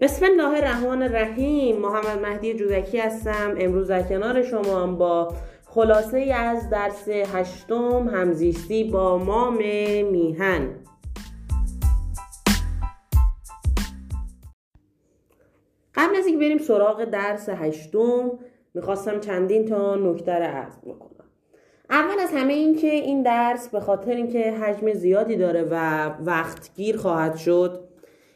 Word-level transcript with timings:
بسم 0.00 0.26
الله 0.26 0.56
الرحمن 0.56 1.02
الرحیم. 1.02 1.76
محمد 1.76 2.18
مهدی 2.22 2.54
جودکی 2.54 2.98
هستم. 2.98 3.54
امروز 3.58 3.88
در 3.88 4.02
کنار 4.02 4.42
شما 4.42 4.86
با 4.86 5.34
خلاصه 5.66 6.18
از 6.18 6.70
درس 6.70 7.08
هشتم 7.08 8.08
همزیستی 8.08 8.84
با 8.84 9.18
مام 9.18 9.56
میهن. 10.10 10.68
قبل 15.94 16.16
از 16.16 16.26
اینکه 16.26 16.44
بریم 16.46 16.58
سراغ 16.58 17.04
درس 17.04 17.48
هشتم 17.48 18.30
می‌خواستم 18.74 19.20
چندین 19.20 19.68
تا 19.68 19.94
نکته 19.94 20.34
رو 20.34 20.44
عرض 20.44 20.78
بکنم. 20.78 21.24
اول 21.90 22.20
از 22.20 22.30
همه 22.34 22.52
این 22.52 22.76
که 22.76 22.90
این 22.90 23.22
درس 23.22 23.68
به 23.68 23.80
خاطر 23.80 24.10
اینکه 24.10 24.52
حجم 24.52 24.92
زیادی 24.92 25.36
داره 25.36 25.68
و 25.70 26.06
وقت 26.24 26.74
گیر 26.74 26.96
خواهد 26.96 27.36
شد 27.36 27.89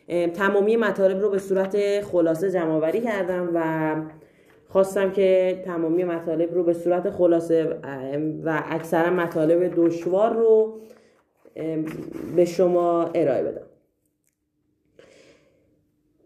تمامی 0.09 0.77
مطالب 0.77 1.21
رو 1.21 1.31
به 1.31 1.39
صورت 1.39 2.01
خلاصه 2.01 2.51
جمع 2.51 2.91
کردم 2.91 3.51
و 3.55 3.95
خواستم 4.69 5.11
که 5.11 5.63
تمامی 5.65 6.05
مطالب 6.05 6.55
رو 6.55 6.65
به 6.65 6.73
صورت 6.73 7.11
خلاصه 7.11 7.81
و 8.45 8.63
اکثرا 8.67 9.11
مطالب 9.11 9.73
دشوار 9.77 10.33
رو 10.33 10.81
به 12.37 12.45
شما 12.45 13.05
ارائه 13.15 13.43
بدم. 13.43 13.67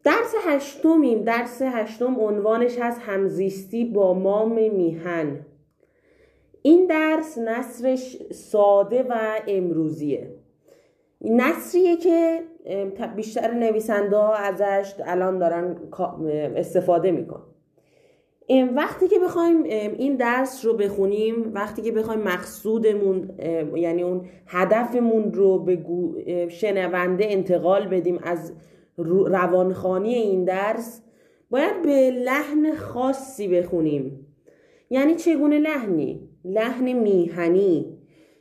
درس 0.05 0.35
هشتمیم. 0.45 1.23
درس 1.23 1.63
هشتم 1.63 2.21
عنوانش 2.21 2.79
هست 2.79 3.01
همزیستی 3.01 3.85
با 3.85 4.15
مام 4.15 4.73
میهن. 4.73 5.47
این 6.63 6.87
درس 6.87 7.39
نصرش 7.39 8.17
ساده 8.33 9.03
و 9.03 9.41
امروزیه. 9.47 10.35
نصریه 11.21 11.97
که 11.97 12.43
بیشتر 13.17 13.55
نویسنده 13.55 14.17
ها 14.17 14.35
ازش 14.35 14.95
الان 15.07 15.39
دارن 15.39 15.77
استفاده 16.57 17.11
میکن 17.11 17.43
وقتی 18.75 19.09
که 19.09 19.19
بخوایم 19.19 19.63
این 19.63 20.17
درس 20.17 20.65
رو 20.65 20.75
بخونیم 20.75 21.51
وقتی 21.55 21.83
که 21.83 21.93
بخوایم 21.93 22.21
مقصودمون 22.21 23.31
یعنی 23.75 24.03
اون 24.03 24.27
هدفمون 24.47 25.33
رو 25.33 25.59
به 25.59 25.79
شنونده 26.49 27.27
انتقال 27.29 27.87
بدیم 27.87 28.19
از 28.23 28.53
روانخانی 29.27 30.15
این 30.15 30.45
درس 30.45 31.03
باید 31.51 31.83
به 31.83 32.11
لحن 32.11 32.75
خاصی 32.75 33.49
بخونیم 33.49 34.27
یعنی 34.91 35.15
چگونه 35.15 35.59
لحنی؟ 35.59 36.29
لحن 36.45 36.93
میهنی 36.93 37.99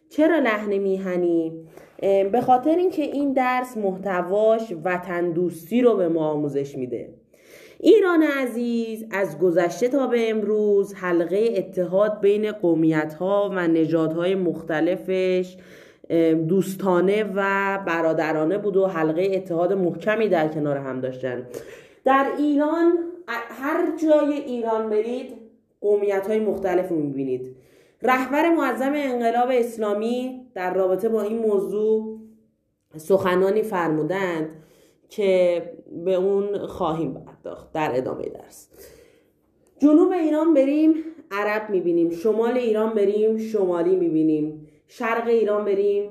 چرا 0.10 0.40
لحن 0.40 0.78
میهنی؟ 0.78 1.67
به 2.02 2.42
خاطر 2.46 2.76
اینکه 2.76 3.02
این 3.02 3.34
درس 3.34 3.78
محتواش 3.78 4.74
وطن 4.84 5.32
دوستی 5.32 5.82
رو 5.82 5.98
به 5.98 6.08
ما 6.08 6.28
آموزش 6.30 6.78
میده. 6.78 7.10
ایران 7.80 8.24
عزیز 8.24 9.06
از 9.12 9.40
گذشته 9.40 9.88
تا 9.88 10.08
به 10.08 10.30
امروز 10.30 10.94
حلقه 10.94 11.54
اتحاد 11.58 12.20
بین 12.22 12.52
قومیت 12.52 13.14
ها 13.14 13.52
و 13.56 13.68
نژادهای 13.68 14.36
مختلفش 14.36 15.58
دوستانه 16.48 17.24
و 17.36 17.44
برادرانه 17.88 18.58
بود 18.58 18.78
و 18.78 18.86
حلقه 18.86 19.32
اتحاد 19.34 19.74
محکمی 19.74 20.30
در 20.30 20.48
کنار 20.48 20.78
هم 20.78 21.02
داشتن. 21.02 21.48
در 22.06 22.28
ایران 22.38 22.94
هر 23.62 23.98
جای 24.04 24.34
ایران 24.34 24.90
برید 24.90 25.34
قومیت 25.82 26.28
های 26.28 26.40
مختلف 26.40 26.90
رو 26.90 26.96
می‌بینید. 26.96 27.56
رهبر 28.02 28.50
معظم 28.50 28.94
انقلاب 28.96 29.50
اسلامی 29.52 30.42
در 30.58 30.74
رابطه 30.74 31.10
با 31.10 31.22
این 31.22 31.40
موضوع 31.40 32.20
سخنانی 32.96 33.62
فرمودند 33.62 34.50
که 35.10 35.62
به 36.06 36.16
اون 36.16 36.58
خواهیم 36.68 37.14
پرداخت 37.14 37.72
در 37.74 37.92
ادامه 37.96 38.24
درس. 38.24 38.70
جنوب 39.80 40.12
ایران 40.12 40.54
بریم 40.54 40.94
عرب 41.32 41.70
می‌بینیم 41.70 42.10
شمال 42.10 42.58
ایران 42.58 42.94
بریم 42.94 43.38
شمالی 43.38 43.96
می‌بینیم 43.96 44.68
شرق 44.88 45.28
ایران 45.28 45.66
بریم 45.66 46.10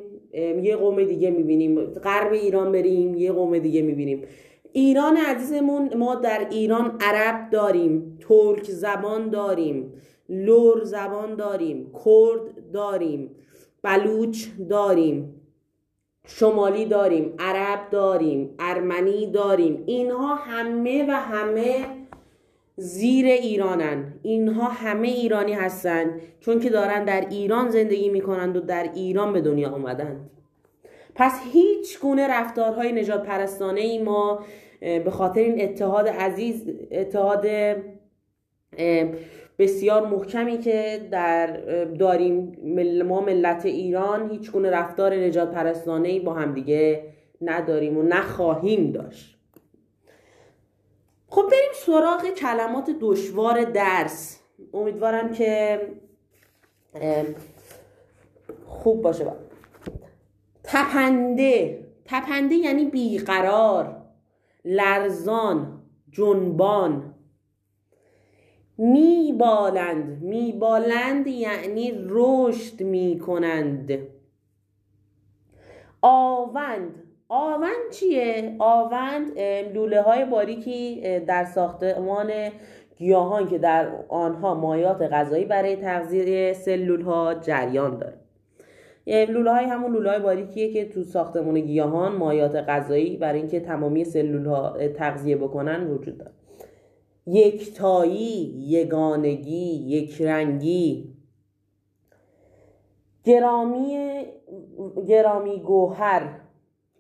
یه 0.63 0.77
قوم 0.77 1.05
دیگه 1.05 1.31
می‌بینیم 1.31 1.85
غرب 1.85 2.33
ایران 2.33 2.73
بریم 2.73 3.15
یه 3.15 3.33
قوم 3.33 3.59
دیگه 3.59 3.83
می‌بینیم. 3.83 4.25
ایران 4.73 5.17
عزیزمون 5.17 5.97
ما 5.97 6.15
در 6.15 6.47
ایران 6.51 6.97
عرب 7.01 7.51
داریم 7.51 8.19
ترک 8.21 8.65
زبان 8.65 9.31
داریم 9.31 9.93
لور 10.29 10.85
زبان 10.85 11.35
داریم 11.35 11.93
کرد 12.05 12.73
داریم. 12.73 13.31
بلوچ 13.87 14.47
داریم 14.71 15.41
شمالی 16.27 16.85
داریم 16.85 17.35
عرب 17.39 17.91
داریم 17.91 18.55
ارمنی 18.59 19.27
داریم. 19.27 19.83
اینها 19.87 20.35
همه 20.35 21.07
و 21.09 21.11
همه 21.11 21.87
زیر 22.77 23.27
ایرانن. 23.27 24.15
اینها 24.23 24.69
همه 24.69 25.09
ایرانی 25.09 25.53
هستند 25.53 26.21
چون 26.41 26.61
که 26.61 26.71
دارن 26.71 27.05
در 27.05 27.27
ایران 27.31 27.71
زندگی 27.71 28.09
می‌کنند 28.09 28.57
و 28.57 28.61
در 28.61 28.91
ایران 28.95 29.33
به 29.33 29.41
دنیا 29.41 29.71
آمدند. 29.71 30.31
پس 31.15 31.41
هیچ 31.53 32.01
گونه 32.01 32.29
رفتارهای 32.29 32.93
نجات 32.93 33.23
پرستانه 33.23 33.81
ای 33.81 33.99
ما 34.03 34.45
به 34.81 35.11
خاطر 35.11 35.41
این 35.41 35.63
اتحاد 35.63 36.09
عزیز 36.09 36.69
اتحاد 36.91 37.47
بسیار 39.59 40.07
محکمی 40.07 40.59
که 40.59 41.09
در 41.11 41.47
داریم 41.85 42.57
ما 43.03 43.21
ملت 43.21 43.67
ایران 43.67 44.31
هیچ 44.31 44.51
گونه 44.51 44.71
رفتار 44.71 45.15
نجات 45.15 45.51
پرستانه 45.51 46.09
ای 46.09 46.21
با 46.21 46.35
همدیگه 46.35 47.13
نداریم 47.41 47.99
و 47.99 48.03
نخواهیم 48.03 48.93
داشت. 48.93 49.39
خب 51.29 51.43
بریم 51.43 51.73
سراغ 51.75 52.35
کلمات 52.35 52.91
دشوار 53.01 53.65
درس. 53.65 54.41
امیدوارم 54.75 55.33
که 55.33 55.81
خوب 58.67 59.03
باشه 59.03 59.25
با. 59.25 59.37
تپنده. 60.65 61.87
تپنده 62.05 62.55
یعنی 62.55 62.85
بیقرار 62.85 63.97
لرزان 64.65 65.83
جنبان. 66.11 67.15
میبالند. 68.79 70.23
میبالند 70.23 71.27
یعنی 71.27 71.93
رشد 72.09 72.83
می‌کنند. 72.83 73.99
آوند. 76.03 77.03
آوند 77.29 77.91
چیه؟ 77.93 78.57
آوند 78.59 79.39
لوله 79.75 80.03
های 80.03 80.25
باریکی 80.25 81.01
در 81.21 81.45
ساختمان 81.45 82.31
گیاهان 82.97 83.49
که 83.49 83.59
در 83.59 83.89
آنها 84.09 84.55
مایات 84.55 85.03
غذایی 85.03 85.45
برای 85.45 85.77
تغذیه 85.77 86.53
سلول 86.53 87.01
ها 87.01 87.35
جریان 87.35 87.99
داره. 87.99 88.17
لوله 89.07 89.53
های 89.53 89.65
همون 89.65 89.93
لوله 89.93 90.11
های 90.11 90.19
باریکیه 90.21 90.73
که 90.73 90.89
تو 90.89 91.03
ساختمان 91.03 91.61
گیاهان 91.61 92.17
مایات 92.17 92.55
غذایی 92.55 93.17
برای 93.17 93.39
اینکه 93.39 93.61
تمامی 93.61 94.05
سلول 94.05 94.47
ها 94.47 94.77
تغذیه 94.89 95.37
بکنن 95.37 95.87
وجود 95.91 96.19
داره. 96.19 96.33
یکتایی 97.27 98.55
یگانگی 98.69 99.75
یکرنگی. 99.87 101.17
گرامی 103.25 104.25
گرامی 105.09 105.61
گوهر. 105.61 106.41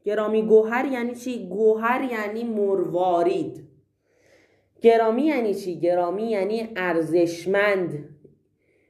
گرامی 0.04 0.42
گوهر 0.42 0.84
یعنی 0.92 1.14
چی؟ 1.14 1.48
گوهر 1.48 2.08
یعنی 2.12 2.44
مروارید. 2.44 3.68
گرامی 4.80 5.22
یعنی 5.22 5.54
چی؟ 5.54 5.80
گرامی 5.80 6.30
یعنی 6.30 6.68
ارزشمند. 6.76 8.08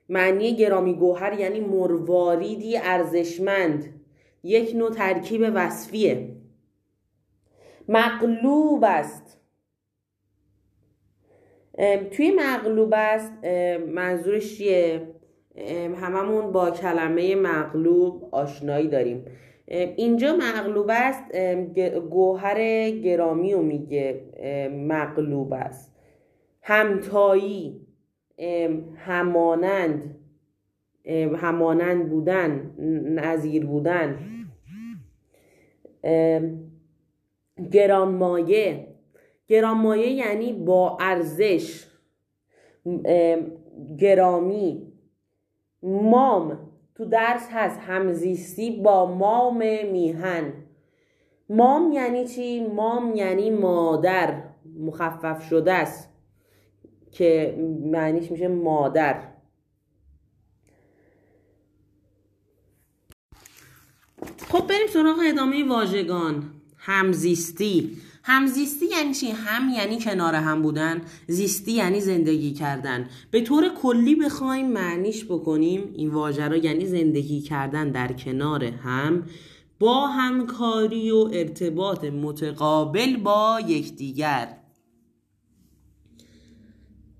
معنی 0.08 0.54
گرامی 0.54 0.94
گوهر 0.94 1.41
یعنی 1.41 1.60
مرواریدی 1.60 2.76
ارزشمند. 2.76 4.00
یک 4.42 4.74
نوع 4.74 4.91
ترکیب 4.91 5.53
وصفیه. 5.54 6.36
مقلوب 7.89 8.84
است. 8.86 9.35
توی 12.11 12.33
مغلوب 12.37 12.95
است. 12.97 13.33
منظورش 13.89 14.59
چیه؟ 14.59 15.03
هممون 15.97 16.53
با 16.53 16.71
کلمه 16.71 17.34
مغلوب 17.34 18.28
آشنایی 18.33 18.89
داریم. 18.89 19.25
اینجا 19.97 20.37
مغلوب 20.37 20.87
است. 20.91 21.37
گوهر 22.11 22.91
گرامی 22.91 23.53
رو 23.53 23.63
میگه. 23.63 24.21
مغلوب 24.73 25.53
است. 25.53 25.97
همتایی. 26.63 27.81
همانند. 28.97 30.17
همانند 31.37 32.11
بودن. 32.11 32.75
نظیر 33.05 33.67
بودن. 33.67 34.19
گرانمایه. 37.73 38.96
گرانمایه 39.48 40.10
یعنی 40.10 40.53
با 40.53 40.98
ارزش 41.01 41.87
گرامی. 43.98 44.93
مام 45.83 46.71
تو 46.95 47.04
درس 47.04 47.48
هست 47.51 47.81
همزیستی 47.81 48.71
با 48.71 49.15
مام 49.15 49.59
میهن. 49.93 50.53
مام 51.48 51.93
یعنی 51.93 52.28
چی؟ 52.28 52.66
مام 52.66 53.16
یعنی 53.16 53.51
مادر 53.51 54.43
مخفف 54.78 55.49
شده 55.49 55.72
است 55.72 56.09
که 57.13 57.57
معنیش 57.84 58.31
میشه 58.31 58.49
مادر. 58.49 59.22
خب 64.49 64.66
بریم 64.66 64.87
سراغ 64.87 65.16
ادامه 65.28 65.69
واژگان. 65.69 66.53
همزیستی. 66.77 67.97
همزیستی 68.28 68.87
یعنی 68.87 69.15
چی؟ 69.15 69.31
هم 69.31 69.69
یعنی 69.69 69.99
کنار 69.99 70.34
هم 70.34 70.63
بودن. 70.63 71.03
زیستی 71.27 71.73
یعنی 71.73 72.01
زندگی 72.01 72.53
کردن. 72.53 73.09
به 73.31 73.41
طور 73.41 73.69
کلی 73.69 74.15
بخوایم 74.15 74.73
معنیش 74.73 75.25
بکنیم 75.25 75.93
این 75.95 76.11
واژه 76.11 76.49
را 76.49 76.57
یعنی 76.57 76.87
زندگی 76.87 77.41
کردن 77.41 77.91
در 77.91 78.13
کنار 78.13 78.65
هم 78.65 79.27
با 79.78 80.07
همکاری 80.07 81.11
و 81.11 81.31
ارتباط 81.33 82.05
متقابل 82.05 83.17
با 83.17 83.61
یکدیگر. 83.67 84.57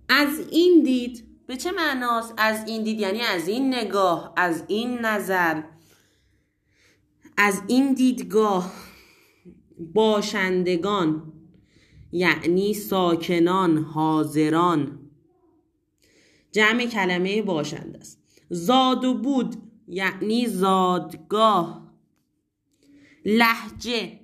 از 0.09 0.41
این 0.51 0.83
دید 0.83 1.25
به 1.47 1.57
چه 1.57 1.73
معناست 1.73 2.35
از 2.37 2.69
این 2.69 2.83
دید؟ 2.83 3.01
یعنی 3.01 3.21
از 3.21 3.49
این 3.49 3.75
نگاه 3.75 4.33
از 4.37 4.65
این 4.69 4.99
نظر. 4.99 5.63
از 7.37 7.63
این 7.67 7.95
دیدگاه. 7.95 8.73
باشندگان 9.79 11.33
یعنی 12.13 12.75
ساکنان 12.75 13.79
حاضران. 13.79 14.99
جمع 16.53 16.87
کلمه 16.87 17.43
باشند 17.43 17.97
است. 17.97 18.23
زاد 18.51 19.05
و 19.05 19.15
بود 19.15 19.57
یعنی 19.89 20.47
زادگاه. 20.47 21.93
لحجه 23.25 24.21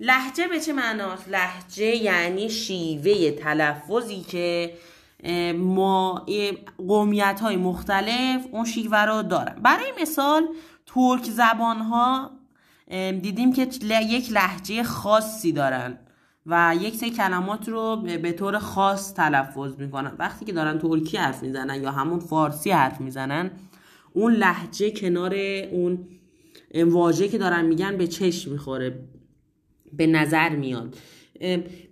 لحجه 0.00 0.48
به 0.48 0.60
چه 0.60 0.72
معناست؟ 0.72 1.28
لحجه 1.28 1.96
یعنی 1.96 2.50
شیوه 2.50 3.30
تلفظی 3.30 4.20
که 4.20 4.74
ما 5.56 6.26
قومیت 6.78 7.40
های 7.42 7.56
مختلف 7.56 8.46
اون 8.52 8.64
شیوه 8.64 8.98
رو 8.98 9.22
دارن. 9.22 9.62
برای 9.62 9.92
مثال 10.02 10.48
ترک 10.86 11.24
زبان 11.24 11.78
ها 11.78 12.30
دیدیم 13.22 13.52
که 13.52 13.68
یک 14.10 14.32
لحجه 14.32 14.82
خاصی 14.82 15.52
دارن 15.52 15.98
و 16.46 16.74
یک 16.80 16.94
سری 16.94 17.10
کلمات 17.10 17.68
رو 17.68 17.96
به 18.22 18.32
طور 18.32 18.58
خاص 18.58 19.14
تلفظ 19.14 19.76
می‌کنن. 19.78 20.12
وقتی 20.18 20.44
که 20.44 20.52
دارن 20.52 20.78
ترکی 20.78 21.16
حرف 21.16 21.42
می‌زنن 21.42 21.82
یا 21.82 21.90
همون 21.90 22.20
فارسی 22.20 22.70
حرف 22.70 23.00
می‌زنن 23.00 23.50
اون 24.12 24.32
لحجه 24.32 24.90
کنار 24.90 25.34
اون 25.72 26.08
واژه 26.74 27.28
که 27.28 27.38
دارن 27.38 27.64
میگن 27.64 27.96
به 27.96 28.06
چشم 28.06 28.52
می‌خوره 28.52 29.08
به 29.92 30.06
نظر 30.06 30.48
میاد. 30.48 30.96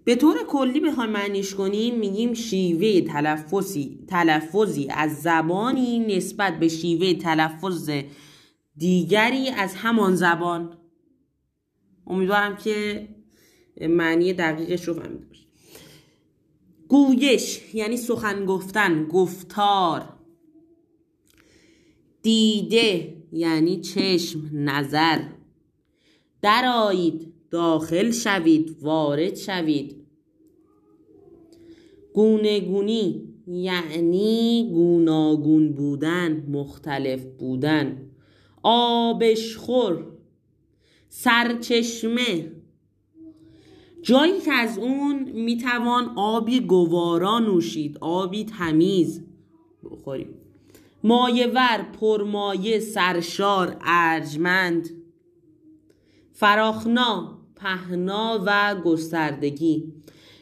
به 0.04 0.16
طور 0.16 0.36
کلی 0.48 0.80
بخوایم 0.80 1.10
معنیش 1.10 1.54
کنیم 1.54 1.98
میگیم 1.98 2.34
شیوه 2.34 3.00
تلفظی 3.00 3.98
تلفظی 4.08 4.88
از 4.90 5.16
زبانی 5.16 6.16
نسبت 6.16 6.58
به 6.58 6.68
شیوه 6.68 7.14
تلفظ 7.14 7.90
دیگری 8.76 9.48
از 9.48 9.74
همان 9.74 10.14
زبان. 10.14 10.76
امیدوارم 12.10 12.56
که 12.56 13.08
معنی 13.80 14.32
دقیقش 14.32 14.88
رو 14.88 14.94
فهمیده 14.94 15.24
باشید 15.26 15.46
گویش 16.88 17.74
یعنی 17.74 17.96
سخن 17.96 18.44
گفتن 18.44 19.04
گفتار. 19.08 20.08
دیده 22.22 23.16
یعنی 23.32 23.80
چشم 23.80 24.40
نظر. 24.52 25.22
درایید 26.42 27.32
داخل 27.50 28.10
شوید 28.10 28.76
وارد 28.80 29.36
شوید. 29.36 29.96
گونه 32.14 32.60
گونی 32.60 33.28
یعنی 33.46 34.70
گوناگون 34.72 35.72
بودن 35.72 36.46
مختلف 36.48 37.24
بودن. 37.24 38.10
آبشخور 38.62 40.19
سرچشمه. 41.12 42.52
جایی 44.02 44.40
که 44.40 44.52
از 44.52 44.78
اون 44.78 45.22
می‌توان 45.22 46.12
آبی 46.16 46.60
گوارا 46.60 47.38
نوشید 47.38 47.98
آبی 48.00 48.44
تمیز 48.44 49.22
بخوریم. 49.84 50.34
مایه 51.04 51.46
ور 51.46 51.86
پرمایه 52.00 52.78
سرشار 52.78 53.76
ارجمند 53.80 54.90
فراخنا 56.32 57.38
پهنا 57.56 58.42
و 58.46 58.80
گستردگی. 58.84 59.92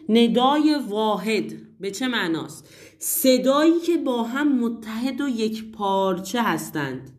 ندای 0.09 0.81
واحد 0.89 1.53
به 1.81 1.91
چه 1.91 2.09
معناست؟ 2.09 2.69
صدایی 2.99 3.81
که 3.81 3.97
با 3.97 4.23
هم 4.23 4.59
متحد 4.59 5.21
و 5.21 5.29
یک 5.29 5.73
پارچه 5.73 6.43
هستند. 6.43 7.18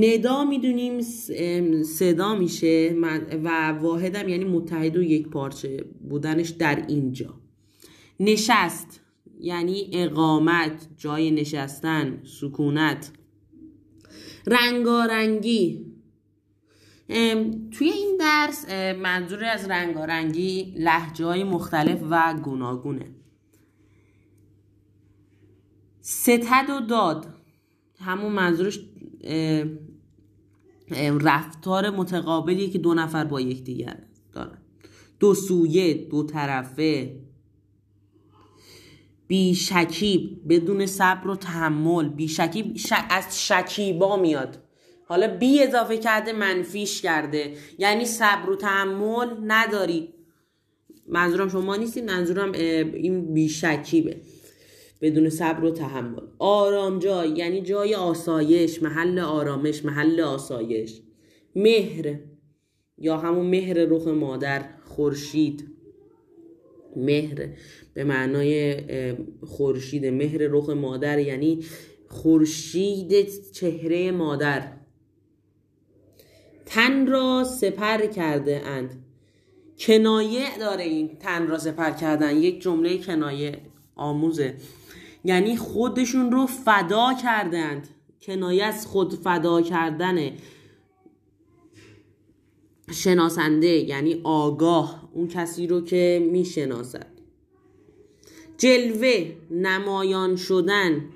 ندا 0.00 0.44
می‌دونیم 0.44 1.02
صدا 1.82 2.34
میشه 2.34 2.96
و 3.44 3.68
واحدم 3.68 4.28
یعنی 4.28 4.44
متحد 4.44 4.96
و 4.96 5.02
یک 5.02 5.28
پارچه 5.28 5.84
بودنش 6.08 6.48
در 6.48 6.84
اینجا. 6.88 7.40
نشست 8.20 9.00
یعنی 9.40 9.90
اقامت 9.92 10.88
جای 10.96 11.30
نشستن 11.30 12.22
سکونت. 12.24 13.12
رنگارنگی. 14.46 15.86
توی 17.70 17.88
این 17.88 18.16
درس 18.20 18.70
منظور 19.02 19.44
از 19.44 19.68
رنگارنگی 19.68 20.74
لحجه 20.78 21.24
های 21.24 21.44
مختلف 21.44 22.02
و 22.10 22.34
گوناگونه. 22.42 23.06
ستد 26.00 26.70
و 26.70 26.80
داد. 26.86 27.26
همون 27.98 28.32
منظورش 28.32 28.80
رفتار 31.20 31.90
متقابلی 31.90 32.68
که 32.68 32.78
دو 32.78 32.94
نفر 32.94 33.24
با 33.24 33.40
یکدیگر 33.40 33.96
دارن. 34.32 34.58
دو 35.20 35.34
سویه 35.34 35.94
دو 35.94 36.22
طرفه. 36.22 37.20
بی 39.26 39.54
شکیب 39.54 40.40
بدون 40.48 40.86
صبر 40.86 41.28
و 41.28 41.36
تحمل. 41.36 42.08
بی 42.08 42.28
شکیب 42.28 42.76
از 43.10 43.46
شکیبا 43.46 44.16
میاد. 44.16 44.58
حالا 45.06 45.36
بی 45.36 45.62
اضافه 45.62 45.98
کرده 45.98 46.32
منفیش 46.32 47.02
کرده. 47.02 47.54
یعنی 47.78 48.04
صبر 48.04 48.50
و 48.50 48.56
تحمل 48.56 49.28
نداری. 49.46 50.14
منظورم 51.08 51.48
شما 51.48 51.76
نیستید 51.76 52.04
منظورم 52.04 52.52
این 52.52 53.34
بی 53.34 53.48
شکیبه. 53.48 54.20
بدون 55.04 55.28
صبر 55.28 55.64
و 55.64 55.70
تحمل. 55.70 56.22
آرام 56.38 56.98
جای 56.98 57.30
یعنی 57.30 57.60
جای 57.60 57.94
آسایش 57.94 58.82
محل 58.82 59.18
آرامش 59.18 59.84
محل 59.84 60.20
آسایش. 60.20 61.00
مهر 61.56 62.18
یا 62.98 63.16
همون 63.16 63.46
مهر 63.46 63.74
رخ 63.74 64.08
مادر 64.08 64.64
خورشید. 64.84 65.68
مهر 66.96 67.48
به 67.94 68.04
معنای 68.04 68.82
خورشید. 69.46 70.06
مهر 70.06 70.38
رخ 70.38 70.70
مادر 70.70 71.18
یعنی 71.18 71.64
خورشید 72.08 73.28
چهره 73.52 74.10
مادر. 74.10 74.72
تن 76.66 77.06
را 77.06 77.44
سپر 77.44 78.06
کرده 78.06 78.60
اند. 78.66 79.04
کنایه 79.78 80.58
داره 80.58 80.84
این 80.84 81.18
تن 81.18 81.46
را 81.46 81.58
سپر 81.58 81.90
کردن. 81.90 82.36
یک 82.36 82.62
جمله 82.62 82.98
کنایه 82.98 83.58
آموزه. 83.96 84.54
یعنی 85.24 85.56
خودشون 85.56 86.32
رو 86.32 86.46
فدا 86.46 87.14
کردند. 87.22 87.88
کنایه 88.22 88.64
از 88.64 88.86
خود 88.86 89.14
فدا 89.14 89.62
کردن 89.62 90.30
شناسنده 92.92 93.66
یعنی 93.66 94.20
آگاه 94.24 95.10
اون 95.12 95.28
کسی 95.28 95.66
رو 95.66 95.80
که 95.80 96.28
می‌شناسد. 96.32 97.06
جلوه 98.58 99.32
نمایان 99.50 100.36
شدن. 100.36 101.08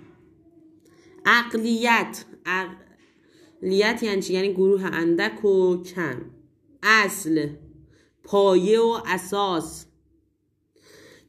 عقلیت. 1.25 2.25
عقلیت 2.47 4.03
یعنی 4.03 4.23
چی؟ 4.23 4.33
یعنی 4.35 4.53
گروه 4.53 4.85
اندک 4.85 5.45
و 5.45 5.83
کم. 5.83 6.21
اصل. 6.83 7.49
پایه 8.25 8.81
و 8.81 8.99
اساس. 9.07 9.87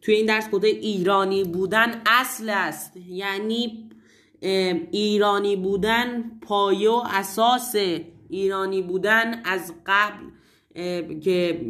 توی 0.02 0.16
این 0.16 0.26
درس 0.26 0.50
گفته 0.50 0.68
ایرانی 0.68 1.44
بودن 1.44 2.02
اصل 2.06 2.50
است. 2.50 2.98
یعنی 3.10 3.90
ایرانی 4.92 5.56
بودن 5.56 6.32
پایه 6.42 6.90
و 6.90 7.04
اساس 7.06 7.76
ایرانی 8.30 8.82
بودن 8.82 9.42
از 9.46 9.74
قبل. 9.86 10.26
که 11.22 11.62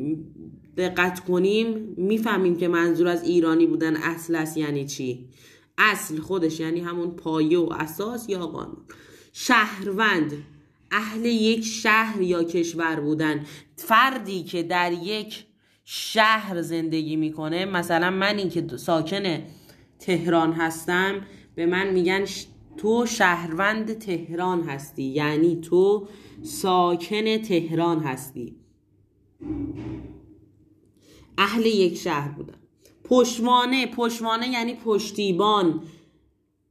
دقت 0.77 1.19
کنیم 1.19 1.93
می‌فهمیم 1.97 2.57
که 2.57 2.67
منظور 2.67 3.07
از 3.07 3.23
ایرانی 3.23 3.65
بودن 3.67 3.95
اصل 3.95 4.35
است 4.35 4.57
یعنی 4.57 4.85
چی؟ 4.85 5.25
اصل 5.77 6.17
خودش 6.19 6.59
یعنی 6.59 6.79
همون 6.79 7.11
پایه 7.11 7.59
و 7.59 7.73
اساس 7.73 8.29
یا 8.29 8.47
قانون. 8.47 8.77
شهروند 9.33 10.31
اهل 10.91 11.25
یک 11.25 11.65
شهر 11.65 12.21
یا 12.21 12.43
کشور 12.43 12.99
بودن. 12.99 13.45
فردی 13.75 14.43
که 14.43 14.63
در 14.63 14.91
یک 14.91 15.45
شهر 15.91 16.61
زندگی 16.61 17.15
می‌کنه. 17.15 17.65
مثلا 17.65 18.09
منی 18.09 18.49
که 18.49 18.77
ساکن 18.77 19.43
تهران 19.99 20.53
هستم 20.53 21.21
به 21.55 21.65
من 21.65 21.89
میگن 21.89 22.25
تو 22.77 23.05
شهروند 23.05 23.93
تهران 23.93 24.63
هستی. 24.63 25.03
یعنی 25.03 25.61
تو 25.61 26.07
ساکن 26.41 27.37
تهران 27.37 27.99
هستی. 27.99 28.55
اهل 31.37 31.65
یک 31.65 31.97
شهر 31.97 32.31
بودن 32.31 32.57
پشوانه 33.03 33.87
پشوانه 33.87 34.47
یعنی 34.47 34.73
پشتیبان. 34.73 35.81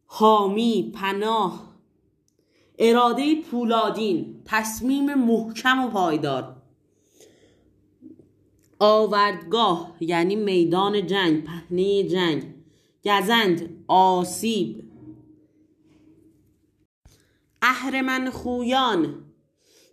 حامی 0.07 0.93
پناه. 0.95 1.75
اراده 2.79 3.35
پولادین. 3.35 4.43
تصمیم 4.45 5.15
محکم 5.15 5.85
و 5.85 5.89
پایدار. 5.89 6.58
آوردگاه 8.79 9.97
یعنی 10.01 10.37
میدان 10.37 11.07
جنگ 11.07 11.45
پهنه 11.45 12.03
جنگ 12.03 12.55
گزند 13.05 13.85
آسیب. 13.89 14.85
اهرمن 17.63 18.31
خویان 18.31 19.25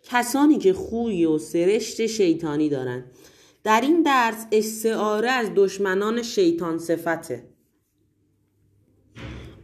کسانی 0.03 0.57
که 0.57 0.73
خوی 0.73 1.25
و 1.25 1.37
سرشت 1.37 2.05
شیطانی 2.05 2.69
دارند 2.69 3.11
در 3.63 3.81
این 3.81 4.03
درس 4.03 4.45
استعاره 4.51 5.29
از 5.29 5.49
دشمنان 5.55 6.21
شیطان 6.21 6.77
صفته. 6.77 7.49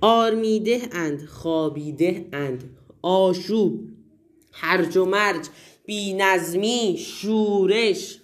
آرمیده 0.01 0.89
اند 0.91 1.25
خوابیده 1.25 2.29
اند. 2.33 2.77
آشوب 3.01 3.89
هرج 4.51 4.97
و 4.97 5.05
مرج 5.05 5.49
بی 5.85 6.97
شورش. 6.97 8.20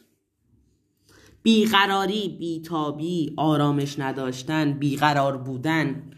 بیقراری 1.44 2.36
بیتابی 2.40 3.34
آرامش 3.38 4.00
نداشتن 4.00 4.74
بیقرار 4.74 5.38
بودن. 5.38 6.12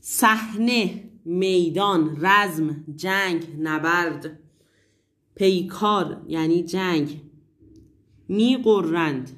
صحنه 0.00 1.04
میدان 1.24 2.18
رزم 2.20 2.84
جنگ 2.96 3.46
نبرد. 3.60 4.38
پیکار 5.34 6.22
یعنی 6.28 6.62
جنگ. 6.62 7.20
میقرند 8.28 9.30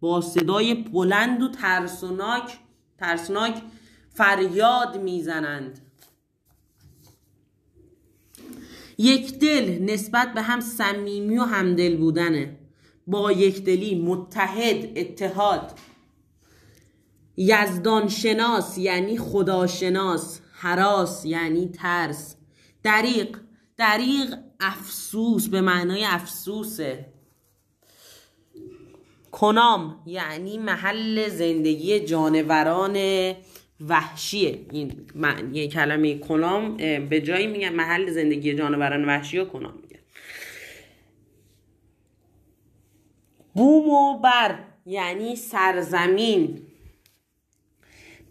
با 0.00 0.20
صدای 0.20 0.74
بلند 0.74 1.42
و 1.42 1.48
ترسناک 1.48 2.58
ترسناک 2.98 3.62
فریاد 4.10 5.00
می‌زنند. 5.02 5.80
یک 8.98 9.38
دل 9.38 9.82
نسبت 9.82 10.34
به 10.34 10.42
هم 10.42 10.60
صمیمی 10.60 11.38
و 11.38 11.42
همدل 11.42 11.96
بودنه. 11.96 12.58
با 13.06 13.32
یکدلی 13.32 13.94
متحد 13.94 14.98
اتحاد. 14.98 15.78
یزدان 17.36 18.08
شناس 18.08 18.78
یعنی 18.78 19.18
خداشناس 19.18 20.40
حراس 20.52 21.24
یعنی 21.24 21.68
ترس. 21.68 22.36
دریق 22.82 23.38
دریق 23.76 24.34
افسوس 24.60 25.48
به 25.48 25.60
معنای 25.60 26.04
افسوسه. 26.04 27.12
کنام 29.32 30.02
یعنی 30.06 30.58
محل 30.58 31.28
زندگی 31.28 32.00
جانوران 32.00 32.96
وحشیه 33.80 34.66
این 34.70 35.06
معنی 35.14 35.68
کلمه 35.68 36.18
کنام 36.18 36.76
به 37.08 37.20
جایی 37.20 37.46
میگن 37.46 37.68
محل 37.74 38.10
زندگی 38.10 38.54
جانوران 38.54 39.04
وحشی 39.04 39.38
و 39.38 39.44
کنام 39.44 39.74
میگن 39.82 40.00
بوم 43.56 43.88
و 43.88 44.18
بر 44.18 44.58
یعنی 44.86 45.36
سرزمین. 45.36 46.62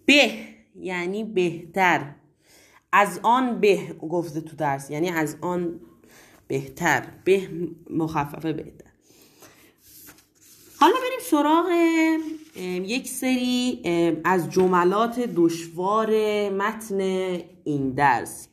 به 0.06 0.32
یعنی 0.76 1.24
بهتر. 1.24 2.16
از 2.92 3.20
آن 3.24 3.60
به 3.60 3.78
گفته 4.10 4.42
تو 4.42 4.56
درس 4.56 4.90
یعنی 4.90 5.10
از 5.10 5.38
آن 5.42 5.80
بهتر. 6.48 7.08
به 7.24 7.50
مخففه 7.90 8.54
بهتر. 8.54 8.92
حالا 10.80 10.94
بریم 10.94 11.20
سراغ 11.22 11.66
یک 12.86 13.08
سری 13.08 13.82
از 14.24 14.50
جملات 14.50 15.20
دشوار 15.20 16.10
متن 16.50 17.00
این 17.64 17.92
درس. 17.92 18.48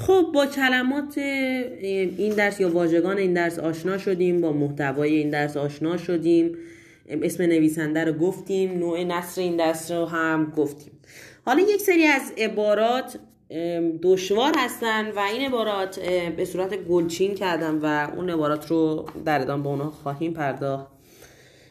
خب 0.00 0.26
با 0.34 0.46
کلمات 0.46 1.18
این 1.18 2.34
درس 2.34 2.60
یا 2.60 2.70
واژگان 2.70 3.18
این 3.18 3.32
درس 3.32 3.58
آشنا 3.58 3.98
شدیم 3.98 4.40
با 4.40 4.52
محتوای 4.52 5.14
این 5.16 5.30
درس 5.30 5.56
آشنا 5.56 5.96
شدیم. 5.96 6.56
اسم 7.08 7.42
نویسنده 7.42 8.04
رو 8.04 8.12
گفتیم 8.12 8.78
نوع 8.78 9.04
نصر 9.04 9.40
این 9.40 9.56
درس 9.56 9.90
رو 9.90 10.04
هم 10.04 10.52
گفتیم. 10.56 10.92
حالا 11.44 11.62
یک 11.62 11.80
سری 11.80 12.06
از 12.06 12.32
عبارات 12.38 13.18
دشوار 14.02 14.52
هستن 14.56 15.10
و 15.10 15.18
این 15.18 15.46
عبارات 15.46 16.00
به 16.36 16.44
صورت 16.44 16.76
گلچین 16.76 17.34
کردم 17.34 17.78
و 17.82 18.08
اون 18.16 18.30
عبارات 18.30 18.66
رو 18.66 19.06
در 19.24 19.40
ادامه 19.40 19.62
به 19.62 19.68
اونها 19.68 19.90
خواهیم 19.90 20.32
پرداخت. 20.32 20.86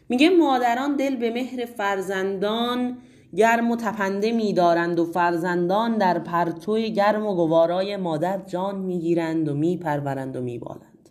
میگه 0.09 0.29
مادران 0.29 0.95
دل 0.95 1.15
به 1.15 1.31
مهر 1.31 1.65
فرزندان 1.65 2.97
گرم 3.35 3.71
و 3.71 3.75
تپنده 3.75 4.31
میدارند 4.31 4.99
و 4.99 5.05
فرزندان 5.05 5.97
در 5.97 6.19
پرتوی 6.19 6.93
گرم 6.93 7.25
و 7.25 7.35
گوارای 7.35 7.97
مادر 7.97 8.37
جان 8.37 8.79
می‌گیرند 8.79 9.49
و 9.49 9.53
میپرورند 9.53 10.35
و 10.35 10.41
میبالند. 10.41 11.09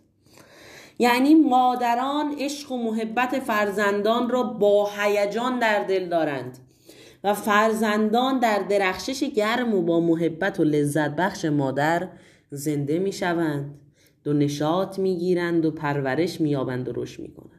یعنی 0.99 1.35
مادران 1.35 2.35
عشق 2.39 2.71
و 2.71 2.83
محبت 2.83 3.39
فرزندان 3.39 4.29
را 4.29 4.43
با 4.43 4.89
هیجان 4.97 5.59
در 5.59 5.83
دل 5.83 6.09
دارند 6.09 6.57
و 7.23 7.33
فرزندان 7.33 8.39
در 8.39 8.59
درخشش 8.59 9.23
گرم 9.23 9.75
و 9.75 9.81
با 9.81 9.99
محبت 9.99 10.59
و 10.59 10.63
لذت 10.63 11.15
بخش 11.15 11.45
مادر 11.45 12.07
زنده 12.49 12.99
می 12.99 13.11
شوند 13.11 13.79
و 14.25 14.33
نشاط 14.33 14.99
می 14.99 15.17
گیرند 15.17 15.65
و 15.65 15.71
پرورش 15.71 16.41
می 16.41 16.49
یابند 16.49 16.89
و 16.89 16.91
رشد 16.95 17.21
می 17.21 17.31
کنند 17.31 17.56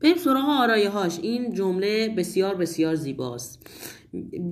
بریم 0.00 0.16
سراغ 0.16 0.48
آرایه 0.48 0.90
هاش. 0.90 1.18
این 1.18 1.54
جمله 1.54 2.08
بسیار 2.08 2.54
بسیار 2.54 2.94
زیباست. 2.94 3.66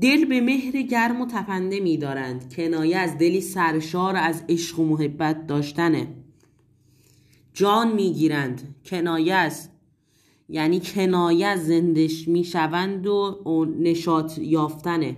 دل 0.01 0.25
به 0.25 0.41
مهر 0.41 0.83
گرم 0.83 1.21
و 1.21 1.27
تپنده 1.27 1.81
می 1.81 1.97
دارند. 1.97 2.55
کنایه 2.55 2.97
از 2.97 3.19
دلی 3.19 3.41
سرشار 3.41 4.17
از 4.17 4.45
عشق 4.49 4.79
و 4.79 4.85
محبت 4.85 5.47
داشتنه. 5.47 6.09
جان 7.53 7.93
می‌گیرند 7.93 8.75
کنایه 8.85 9.35
از 9.35 9.69
یعنی 10.49 10.81
کنایه 10.81 11.57
زندش 11.57 12.29
می‌شوند 12.29 13.07
و 13.07 13.67
نشاط 13.79 14.39
یافتنه. 14.39 15.17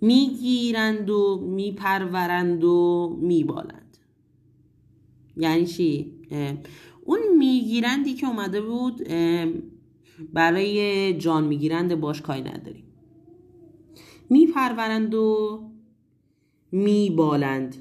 می‌گیرند 0.00 1.10
و 1.10 1.46
میپرورند 1.46 2.64
و 2.64 3.18
میبالند 3.22 3.96
یعنی 5.36 5.66
چی؟ 5.66 6.12
اون 7.10 7.20
میگیرندی 7.38 8.14
که 8.14 8.26
اومده 8.26 8.60
بود 8.60 9.08
برای 10.32 11.14
جان 11.18 11.44
می‌گیرند 11.44 11.94
باش 11.94 12.22
کاری 12.22 12.42
نداریم. 12.42 12.84
میپرورند 14.30 15.14
و 15.14 15.60
میبالند. 16.72 17.76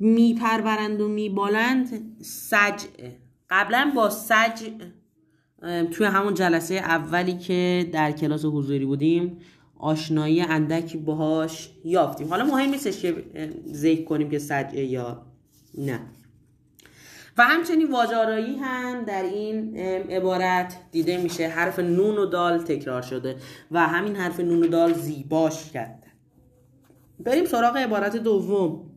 میپرورند 0.00 1.00
و 1.00 1.08
میبالند 1.08 2.16
سج 2.22 2.84
قبلا 3.50 3.92
با 3.96 4.10
سج 4.10 4.70
توی 5.90 6.06
همون 6.06 6.34
جلسه 6.34 6.74
اولی 6.74 7.38
که 7.38 7.90
در 7.92 8.12
کلاس 8.12 8.44
حضوری 8.44 8.84
بودیم 8.84 9.38
آشنایی 9.78 10.40
اندکی 10.40 10.98
باهاش 10.98 11.70
یافتیم. 11.84 12.28
حالا 12.28 12.44
مهم 12.44 12.70
نیستش 12.70 13.02
که 13.02 13.24
ذکر 13.72 14.04
کنیم 14.04 14.30
که 14.30 14.38
سجعه 14.38 14.84
یا 14.84 15.26
نه. 15.76 16.00
و 17.38 17.42
همچنین 17.42 17.90
واجارایی 17.90 18.56
هم 18.56 19.04
در 19.04 19.22
این 19.22 19.76
عبارت 20.10 20.76
دیده 20.92 21.16
میشه 21.16 21.48
حرف 21.48 21.78
نون 21.78 22.18
و 22.18 22.26
دال 22.26 22.58
تکرار 22.58 23.02
شده 23.02 23.36
و 23.70 23.86
همین 23.86 24.16
حرف 24.16 24.40
نون 24.40 24.62
و 24.62 24.66
دال 24.66 24.92
زیباش 24.92 25.70
کرده. 25.70 26.06
بریم 27.20 27.44
سراغ 27.44 27.76
عبارت 27.76 28.16
دوم. 28.16 28.90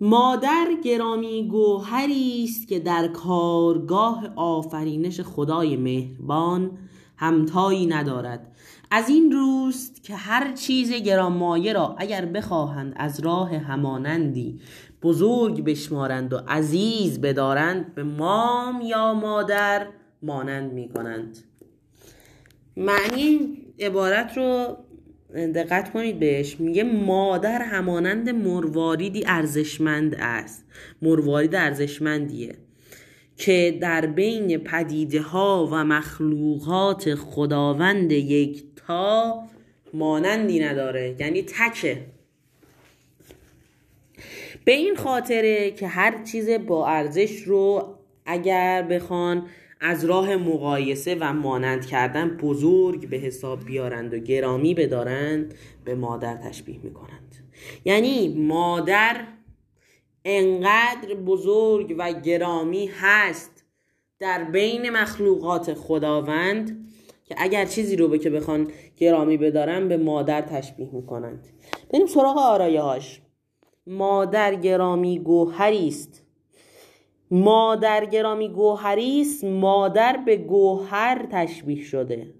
مادر 0.00 0.66
گرامی 0.84 1.48
گوهری 1.48 2.44
است 2.44 2.68
که 2.68 2.80
در 2.80 3.08
کارگاه 3.08 4.32
آفرینش 4.36 5.20
خدای 5.20 5.76
مهربان 5.76 6.78
همتایی 7.16 7.86
ندارد. 7.86 8.52
از 8.90 9.08
این 9.08 9.32
روست 9.32 10.02
که 10.02 10.16
هر 10.16 10.52
چیز 10.52 10.92
گرانمایه 10.92 11.72
را 11.72 11.94
اگر 11.98 12.24
بخواهند 12.24 12.92
از 12.96 13.20
راه 13.20 13.56
همانندی 13.56 14.60
بزرگ 15.02 15.64
بشمارند 15.64 16.32
و 16.32 16.40
عزیز 16.48 17.20
بدارند 17.20 17.94
به 17.94 18.02
مام 18.02 18.80
یا 18.80 19.14
مادر 19.14 19.86
مانند 20.22 20.72
می 20.72 20.88
کنند 20.88 21.38
معنی 22.76 23.58
عبارت 23.80 24.36
رو 24.36 24.76
دقت 25.34 25.92
کنید 25.92 26.18
بهش. 26.18 26.60
میگه 26.60 26.84
مادر 26.84 27.62
همانند 27.62 28.30
مرواریدی 28.30 29.24
ارزشمند 29.26 30.14
است. 30.18 30.64
مروارید 31.02 31.54
ارزشمندیه 31.54 32.54
که 33.36 33.78
در 33.80 34.06
بین 34.06 34.58
پدیده 34.58 35.20
ها 35.20 35.68
و 35.72 35.84
مخلوقات 35.84 37.14
خداوند 37.14 38.12
یکتا 38.12 39.42
مانندی 39.94 40.60
نداره. 40.60 41.16
یعنی 41.18 41.42
تکه. 41.42 42.15
به 44.66 44.72
این 44.72 44.96
خاطره 44.96 45.70
که 45.70 45.86
هر 45.86 46.24
چیز 46.24 46.50
با 46.50 46.86
ارزش 46.86 47.42
رو 47.42 47.94
اگر 48.26 48.82
بخوان 48.82 49.46
از 49.80 50.04
راه 50.04 50.36
مقایسه 50.36 51.16
و 51.20 51.32
مانند 51.32 51.86
کردن 51.86 52.28
بزرگ 52.28 53.08
به 53.08 53.16
حساب 53.16 53.64
بیارند 53.64 54.14
و 54.14 54.18
گرامی 54.18 54.74
بدارند 54.74 55.54
به 55.84 55.94
مادر 55.94 56.36
تشبیه 56.36 56.78
می‌کنند. 56.82 57.36
یعنی 57.84 58.28
مادر 58.28 59.16
انقدر 60.24 61.14
بزرگ 61.26 61.94
و 61.98 62.12
گرامی 62.12 62.90
هست 63.00 63.64
در 64.18 64.44
بین 64.44 64.90
مخلوقات 64.90 65.74
خداوند 65.74 66.88
که 67.24 67.34
اگر 67.38 67.64
چیزی 67.64 67.96
رو 67.96 68.08
به 68.08 68.18
که 68.18 68.30
بخوان 68.30 68.70
گرامی 68.96 69.36
بدارن 69.36 69.88
به 69.88 69.96
مادر 69.96 70.40
تشبیه 70.40 70.88
می‌کنند. 70.92 71.46
بریم 71.92 72.06
سراغ 72.06 72.38
آرایه 72.38 72.80
هاش 72.80 73.20
مادر 73.86 74.54
گرامی 74.54 75.18
گوهری 75.18 75.88
است. 75.88 76.22
مادر 77.30 78.04
گرامی 78.04 78.48
گوهری 78.48 79.20
است 79.20 79.44
مادر 79.44 80.16
به 80.26 80.36
گوهر 80.36 81.26
تشبیه 81.30 81.84
شده. 81.84 82.34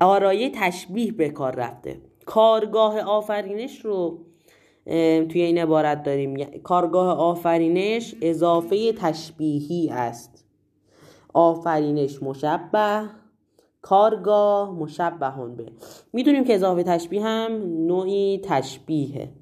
آرایه 0.00 0.50
تشبیه 0.54 1.12
به 1.12 1.28
کار 1.28 1.54
رفته. 1.54 2.00
کارگاه 2.26 3.00
آفرینش 3.00 3.84
رو 3.84 4.18
توی 5.28 5.42
این 5.42 5.58
عبارت 5.58 6.02
داریم. 6.02 6.44
کارگاه 6.44 7.18
آفرینش 7.18 8.14
اضافه 8.22 8.92
تشبیهی 8.92 9.88
است. 9.90 10.44
آفرینش 11.34 12.22
مشبه 12.22 13.19
کارگاه 13.82 14.70
مشبهون 14.70 15.56
به. 15.56 15.72
می‌دونیم 16.12 16.44
که 16.44 16.54
اضافه 16.54 16.82
تشبیه 16.82 17.24
هم 17.24 17.52
نوعی 17.86 18.40
تشبیهه. 18.44 19.32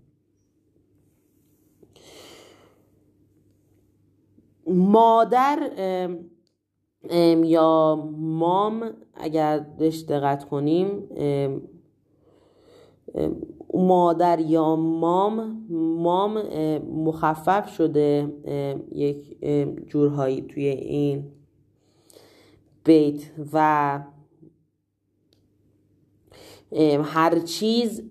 مادر 4.67 5.71
یا 7.45 8.09
مام 8.19 8.93
اگر 9.15 9.59
دقت 10.09 10.45
کنیم 10.45 11.09
مادر 13.75 14.41
یا 14.41 14.77
مام 14.77 15.67
مام 15.71 16.43
مخفف 16.81 17.75
شده 17.75 18.33
یک 18.93 19.37
جورهایی 19.87 20.43
توی 20.43 20.67
این 20.67 21.33
بیت 22.85 23.23
و 23.53 24.01
هر 27.03 27.39
چیز 27.39 28.03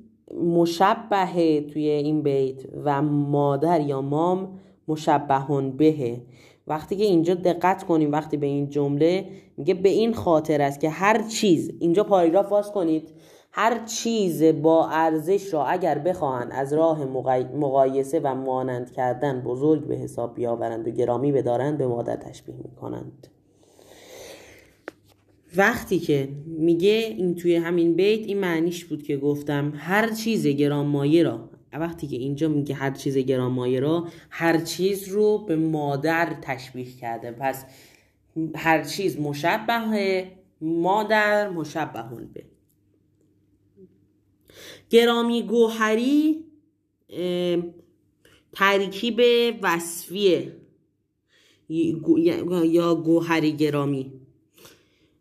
مشبهه 0.44 1.62
توی 1.62 1.90
این 1.90 2.24
بیت 2.24 2.64
و 2.84 3.02
مادر 3.02 3.82
یا 3.82 4.02
مام 4.02 4.60
مشبهون 4.88 5.78
بهه. 5.78 6.22
وقتی 6.68 6.96
که 6.96 7.04
اینجا 7.04 7.34
دقت 7.34 7.84
کنیم 7.84 8.12
وقتی 8.12 8.38
به 8.38 8.46
این 8.46 8.70
جمله 8.70 9.26
میگه 9.58 9.74
به 9.74 9.90
این 9.90 10.14
خاطر 10.14 10.62
است 10.62 10.80
که 10.80 10.90
هر 10.90 11.24
چیز 11.28 11.72
اینجا 11.80 12.04
پاراگراف 12.04 12.52
واس 12.52 12.72
کنید 12.72 13.12
هر 13.52 13.86
چیز 13.86 14.44
با 14.44 14.90
ارزش 14.90 15.54
را 15.54 15.66
اگر 15.66 16.00
بخواهند 16.00 16.52
از 16.52 16.74
راه 16.74 17.06
مقایسه 17.56 18.20
و 18.24 18.36
مانند 18.36 18.92
کردن 18.92 19.42
بزرگ 19.42 19.88
به 19.88 19.96
حساب 19.96 20.36
بیاورند 20.36 20.88
و 20.88 20.92
گرامی 20.92 21.32
بدارند 21.32 21.78
به 21.78 21.88
مادر 21.88 22.16
تشبیه 22.16 22.56
می‌کنند. 22.64 23.28
وقتی 25.56 26.00
که 26.00 26.30
میگه 26.46 27.16
این 27.18 27.36
توی 27.36 27.56
همین 27.56 27.94
بیت 27.94 28.28
این 28.28 28.40
معنیش 28.40 28.86
بود 28.86 29.04
که 29.04 29.18
گفتم 29.18 29.74
هر 29.76 30.14
چیز 30.14 30.48
گرانمایه 30.48 31.24
را 31.24 31.50
وقتی 31.74 32.08
که 32.08 32.16
اینجا 32.16 32.50
میگه 32.50 32.76
هر 32.76 32.92
چیز 32.92 33.18
گرانمایه 33.18 33.80
را 33.80 34.08
هر 34.30 34.58
چیز 34.58 35.08
رو 35.08 35.38
به 35.38 35.56
مادر 35.56 36.38
تشبیه 36.42 36.92
کرده. 36.92 37.32
پس 37.32 37.66
هر 38.56 38.84
چیز 38.84 39.20
مشبه 39.20 40.28
مادر 40.62 41.50
مشبهون 41.50 42.30
به 42.34 42.44
گرامی 44.90 45.44
گوهری 45.44 46.44
ترکیب 48.52 49.22
وصفیه. 49.62 50.54
یا 51.70 52.96
گوهری 52.96 53.52
گرامی. 53.52 54.17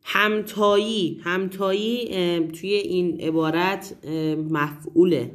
همتایی 0.09 1.21
همتایی 1.25 2.09
توی 2.49 2.75
این 2.75 3.21
عبارت 3.21 4.07
مفعوله. 4.51 5.31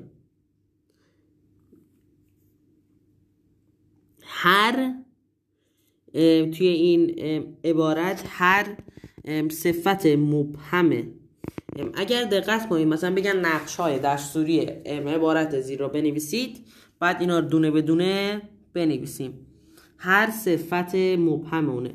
هر 4.21 4.93
توی 6.51 6.67
این 6.67 7.19
عبارت 7.63 8.23
هر 8.27 8.77
صفت 9.49 10.05
مبهمه. 10.05 11.07
اگر 11.93 12.23
دقت 12.23 12.69
کنید 12.69 12.87
مثلا 12.87 13.15
بگن 13.15 13.37
نقش 13.45 13.75
های 13.75 13.99
دستوری 13.99 14.59
عبارت 14.59 15.59
زیر 15.59 15.79
رو 15.79 15.89
بنویسید 15.89 16.65
بعد 16.99 17.21
اینا 17.21 17.39
رو 17.39 17.47
دونه 17.47 17.71
به 17.71 17.81
دونه 17.81 18.41
بنویسیم. 18.73 19.47
هر 19.97 20.29
صفت 20.29 20.95
مبهم 20.95 21.69
اونه. 21.69 21.93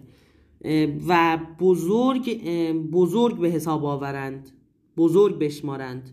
و 1.09 1.39
بزرگ 1.61 2.43
بزرگ 2.73 3.39
به 3.39 3.49
حساب 3.49 3.85
آورند. 3.85 4.51
بزرگ 4.97 5.39
بشمارند. 5.39 6.11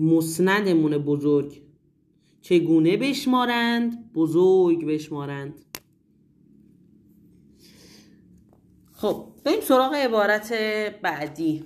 مسندمون 0.00 0.98
بزرگ. 0.98 1.62
چگونه 2.40 2.96
بشمارند؟ 2.96 4.12
بزرگ 4.12 4.86
بشمارند. 4.86 5.54
خب 8.92 9.24
بریم 9.44 9.60
سراغ 9.60 9.94
عبارت 9.94 10.52
بعدی. 11.02 11.64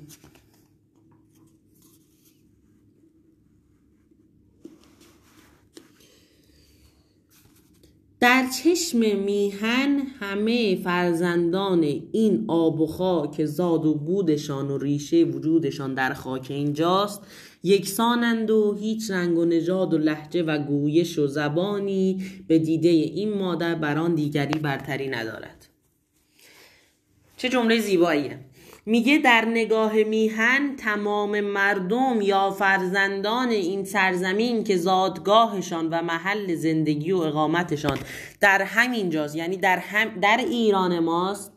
در 8.21 8.47
چشم 8.63 8.99
میهن 8.99 10.03
همه 10.21 10.77
فرزندان 10.77 11.83
این 12.13 12.45
آب 12.49 12.81
و 12.81 12.87
خاک 12.87 13.45
زاد 13.45 13.87
و 13.87 13.95
بودشان 13.95 14.71
و 14.71 14.79
ریشه 14.79 15.25
وجودشان 15.25 15.95
در 15.95 16.15
خاک 16.15 16.47
اینجاست. 16.51 17.23
یکسانند 17.63 18.51
و 18.51 18.77
هیچ 18.81 19.11
رنگ 19.11 19.39
و 19.39 19.45
نژاد 19.45 19.95
و 19.95 19.99
لحجه 19.99 20.43
و 20.43 20.59
گویش 20.59 21.19
و 21.19 21.27
زبانی 21.27 22.25
به 22.49 22.59
دیده 22.59 22.89
این 22.89 23.39
مادر 23.39 23.75
بران 23.75 24.15
دیگری 24.15 24.59
برتری 24.59 25.09
ندارد. 25.09 25.67
چه 27.37 27.49
جمله 27.49 27.79
زیباییه. 27.79 28.39
میگه 28.87 29.19
در 29.19 29.45
نگاه 29.45 30.03
میهن 30.03 30.77
تمام 30.77 31.41
مردم 31.41 32.21
یا 32.21 32.51
فرزندان 32.51 33.49
این 33.49 33.85
سرزمین 33.85 34.65
که 34.65 34.77
زادگاهشان 34.77 35.89
و 35.89 36.03
محل 36.03 36.55
زندگی 36.55 37.13
و 37.13 37.17
اقامتشان 37.17 37.99
در 38.41 38.63
همین 38.63 39.11
جاست 39.11 39.37
یعنی 39.37 39.57
در, 39.57 39.79
هم 39.79 40.21
در 40.21 40.37
ایران 40.37 40.99
ماست 40.99 41.53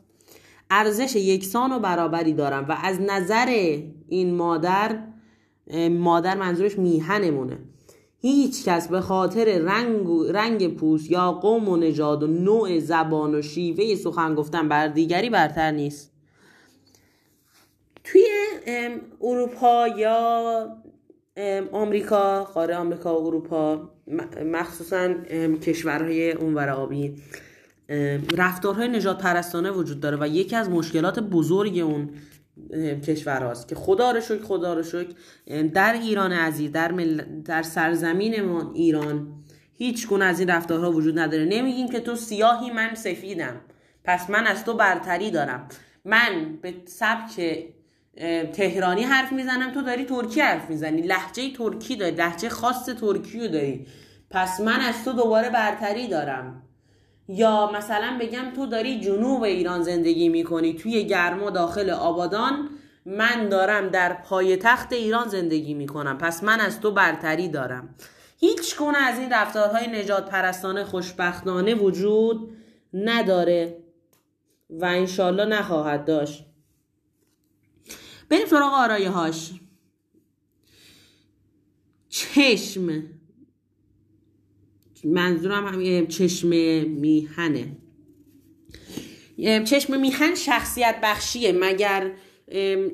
ارزش 0.69 1.15
یکسان 1.15 1.71
و 1.71 1.79
برابری 1.79 2.33
دارن 2.33 2.59
و 2.59 2.75
از 2.83 3.01
نظر 3.01 3.77
این 4.09 4.35
مادر 4.35 4.99
مادر 5.89 6.35
منظورش 6.35 6.79
میهنمونه. 6.79 7.57
هیچ 8.19 8.65
کس 8.65 8.87
به 8.87 9.01
خاطر 9.01 9.45
رنگ, 9.45 10.07
رنگ 10.29 10.75
پوست 10.75 11.11
یا 11.11 11.31
قوم 11.31 11.69
و 11.69 11.77
نژاد 11.77 12.23
و 12.23 12.27
نوع 12.27 12.79
زبان 12.79 13.35
و 13.35 13.41
شیوه 13.41 13.95
سخن 13.95 14.35
گفتن 14.35 14.69
بر 14.69 14.87
دیگری 14.87 15.29
برتر 15.29 15.71
نیست. 15.71 16.12
توی 18.03 18.25
اروپا 19.21 19.87
یا 19.87 20.67
آمریکا 21.71 22.43
قاره 22.43 22.75
آمریکا 22.75 23.21
و 23.21 23.27
اروپا 23.27 23.89
مخصوصا 24.45 25.13
کشورهای 25.61 26.31
اونور 26.31 26.69
آبی 26.69 27.15
رفتارهای 28.37 28.87
نجات 28.87 29.21
پرستانه 29.21 29.71
وجود 29.71 29.99
داره 29.99 30.17
و 30.19 30.27
یکی 30.27 30.55
از 30.55 30.69
مشکلات 30.69 31.19
بزرگ 31.19 31.79
اون 31.79 32.09
کشور 33.07 33.43
هاست 33.43 33.67
که 33.67 33.75
خدا 33.75 34.11
رو 34.11 34.21
شکر 34.21 34.43
خدا 34.43 34.73
رو 34.73 34.83
شکر 34.83 35.13
در 35.73 35.93
ایران 35.93 36.31
عزیز 36.31 36.71
در, 36.71 36.91
مل... 36.91 37.41
در 37.45 37.63
سرزمینمون 37.63 38.71
ایران 38.73 39.43
هیچ 39.73 40.07
گونه 40.07 40.25
از 40.25 40.39
این 40.39 40.49
رفتارها 40.49 40.91
وجود 40.91 41.19
نداره. 41.19 41.45
نمیگیم 41.45 41.89
که 41.89 41.99
تو 41.99 42.15
سیاهی 42.15 42.71
من 42.71 42.95
سفیدم. 42.95 43.61
پس 44.03 44.29
من 44.29 44.47
از 44.47 44.65
تو 44.65 44.73
برتری 44.73 45.31
دارم. 45.31 45.67
من 46.05 46.57
به 46.61 46.73
سبک 46.85 47.63
تهرانی 48.53 49.03
حرف 49.03 49.31
می‌زنم 49.31 49.71
تو 49.73 49.81
داری 49.81 50.05
ترکی 50.05 50.41
حرف 50.41 50.69
می‌زنی. 50.69 51.01
لحجه 51.01 51.53
ترکی 51.53 51.95
داری 51.95 52.15
لحجه 52.15 52.49
خاص 52.49 52.85
ترکی 52.85 53.39
رو 53.39 53.47
داری. 53.47 53.87
پس 54.29 54.61
من 54.61 54.79
از 54.79 55.05
تو 55.05 55.11
دوباره 55.13 55.49
برتری 55.49 56.07
دارم. 56.07 56.63
یا 57.27 57.71
مثلا 57.75 58.17
بگم 58.21 58.51
تو 58.55 58.65
داری 58.65 58.99
جنوب 58.99 59.43
ایران 59.43 59.83
زندگی 59.83 60.29
می‌کنی 60.29 60.73
توی 60.73 61.03
گرما 61.05 61.49
داخل 61.49 61.89
آبادان 61.89 62.69
من 63.05 63.49
دارم 63.49 63.89
در 63.89 64.13
پای 64.13 64.57
تخت 64.57 64.93
ایران 64.93 65.27
زندگی 65.27 65.73
می‌کنم. 65.73 66.17
پس 66.17 66.43
من 66.43 66.59
از 66.59 66.79
تو 66.79 66.91
برتری 66.91 67.49
دارم. 67.49 67.95
هیچ 68.37 68.77
گونه 68.77 68.97
از 68.97 69.19
این 69.19 69.33
رفتارهای 69.33 69.87
نجات 69.87 70.29
پرستانه 70.29 70.83
خوشبختانه 70.83 71.75
وجود 71.75 72.57
نداره 72.93 73.77
و 74.69 74.85
انشالله 74.85 75.45
نخواهد 75.45 76.05
داشت. 76.05 76.45
بریم 78.29 78.45
سراغ 78.47 78.73
آرایه 78.73 79.09
هاش 79.09 79.51
چشم. 82.09 83.03
منظورم 85.03 85.67
هم 85.67 86.07
چشم 86.07 86.47
میهنه. 86.87 87.77
چشم 89.65 89.99
میهن 89.99 90.35
شخصیت 90.35 90.99
بخشیه 91.03 91.51
مگر 91.51 92.11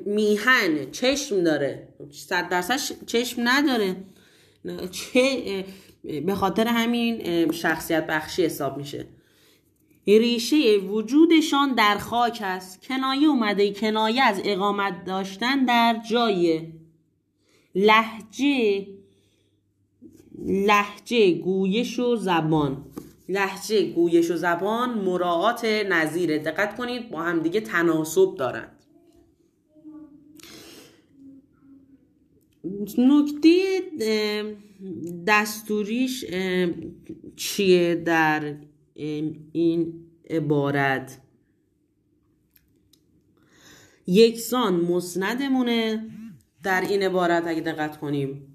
میهن 0.06 0.90
چشم 0.90 1.44
داره. 1.44 1.88
صد 2.12 2.48
درصد 2.48 3.06
چشم 3.06 3.42
نداره. 3.44 3.96
چه 4.90 5.64
به 6.26 6.34
خاطر 6.34 6.66
همین 6.66 7.52
شخصیت 7.52 8.06
بخشی 8.06 8.44
حساب 8.44 8.76
میشه. 8.76 9.06
ریشه 10.06 10.78
وجودشان 10.78 11.74
در 11.74 11.98
خاک 11.98 12.38
است. 12.44 12.82
کنایه 12.82 13.28
اومده 13.28 13.72
کنایه 13.72 14.22
از 14.22 14.40
اقامت 14.44 15.04
داشتن 15.04 15.64
در 15.64 16.00
جای 16.10 16.62
لحجه 17.74 18.86
لحجه 20.46 21.30
گویش 21.30 21.98
و 21.98 22.16
زبان. 22.16 22.84
لحجه 23.28 23.92
گویش 23.92 24.30
و 24.30 24.36
زبان 24.36 24.98
مراعات 24.98 25.64
نظیره. 25.64 26.38
دقت 26.38 26.76
کنید 26.76 27.10
با 27.10 27.22
هم 27.22 27.40
دیگه 27.40 27.60
تناسب 27.60 28.34
دارند. 28.38 28.76
نکته 32.98 33.80
دستوریش 35.26 36.24
چیه 37.36 37.94
در 37.94 38.54
این 38.94 39.94
عبارت. 40.30 41.18
یکسان 44.06 44.74
مسندمونه 44.74 46.06
در 46.62 46.80
این 46.80 47.02
عبارت 47.02 47.46
اگه 47.46 47.60
دقت 47.60 47.96
کنیم. 47.96 48.46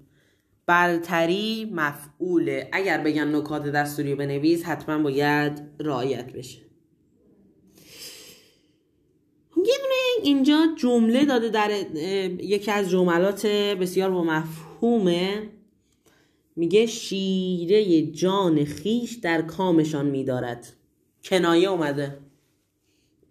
برتری 0.66 1.72
مفعوله. 1.74 2.68
اگر 2.72 3.02
بگن 3.02 3.36
نکات 3.36 3.62
دستوری 3.62 4.14
بنویس 4.14 4.64
حتما 4.64 5.02
باید 5.02 5.62
رعایت 5.80 6.32
بشه. 6.32 6.58
یه 9.56 9.74
دونه 9.78 10.22
اینجا 10.22 10.66
جمله 10.76 11.24
داده 11.24 11.48
در 11.48 11.70
یکی 12.42 12.70
از 12.70 12.90
جملات 12.90 13.46
بسیار 13.46 14.10
با 14.10 14.24
مفهومه. 14.24 15.50
میگه 16.56 16.86
شیره 16.86 18.06
جان 18.06 18.64
خیش 18.64 19.12
در 19.12 19.42
کامشان 19.42 20.06
میدارد. 20.06 20.72
کنایه 21.24 21.68
اومده. 21.68 22.18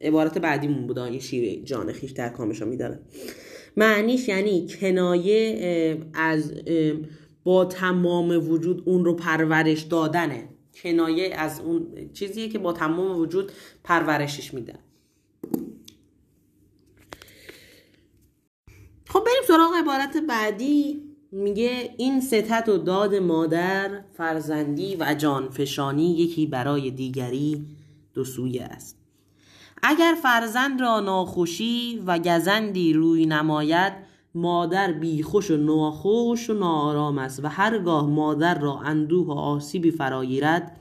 عبارت 0.02 0.38
بعدیمون 0.38 0.88
بود 0.88 1.00
این 1.00 1.20
شیره 1.20 1.64
جان 1.64 1.92
خیش 1.92 2.12
در 2.12 2.30
کامشان 2.30 2.68
میدارد. 2.68 3.02
معنیش 3.78 4.28
یعنی 4.28 4.68
کنایه 4.68 6.02
از 6.14 6.54
با 7.44 7.66
تمام 7.66 8.50
وجود 8.50 8.84
اون 8.86 9.06
رو 9.06 9.14
پرورش 9.14 9.82
دادنه. 9.82 10.50
کنایه 10.84 11.36
از 11.36 11.60
اون 11.60 12.10
چیزیه 12.14 12.50
که 12.50 12.60
با 12.60 12.74
تمام 12.74 13.20
وجود 13.20 13.52
پرورشش 13.84 14.54
میدن 14.54 14.80
خب 19.08 19.20
بریم 19.20 19.44
سراغ 19.48 19.72
عبارت 19.76 20.18
بعدی. 20.18 21.15
میگه 21.36 21.94
این 21.98 22.22
ستت 22.22 22.70
و 22.70 22.78
داد 22.78 23.16
مادر 23.16 24.02
فرزندی 24.14 24.96
و 25.00 25.16
جانفشانی 25.18 26.12
یکی 26.12 26.48
برای 26.48 26.92
دیگری 26.92 27.66
دو 28.14 28.24
سویه 28.24 28.64
است. 28.64 28.98
اگر 29.84 30.16
فرزند 30.24 30.82
را 30.82 31.00
ناخوشی 31.00 32.04
و 32.06 32.20
گزندی 32.20 32.94
روی 32.94 33.26
نماید 33.26 33.94
مادر 34.36 34.92
بیخوش 34.92 35.52
و 35.52 35.58
ناخوش 35.58 36.50
و 36.50 36.54
ناآرام 36.54 37.18
است 37.18 37.46
و 37.46 37.48
هرگاه 37.48 38.10
مادر 38.10 38.60
را 38.60 38.80
اندوه 38.80 39.28
و 39.28 39.32
آسیبی 39.32 39.92
فراگیرد 39.92 40.80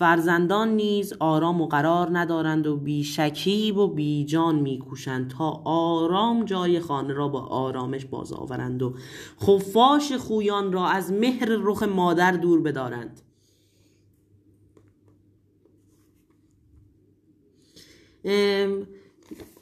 فرزندان 0.00 0.68
نیز 0.68 1.12
آرام 1.20 1.60
و 1.60 1.66
قرار 1.66 2.18
ندارند 2.18 2.66
و 2.66 2.76
بیشکیب 2.76 3.76
و 3.76 3.88
بیجان 3.88 4.58
میکوشند 4.58 5.30
تا 5.30 5.62
آرام 5.64 6.44
جای 6.44 6.80
خانه 6.80 7.14
را 7.14 7.28
با 7.28 7.40
آرامش 7.40 8.04
باز 8.04 8.32
آورند 8.32 8.82
و 8.82 8.94
خفاش 9.42 10.12
خویان 10.12 10.72
را 10.72 10.86
از 10.86 11.12
مهر 11.12 11.46
رخ 11.48 11.82
مادر 11.82 12.32
دور 12.32 12.60
بدارند. 12.60 13.20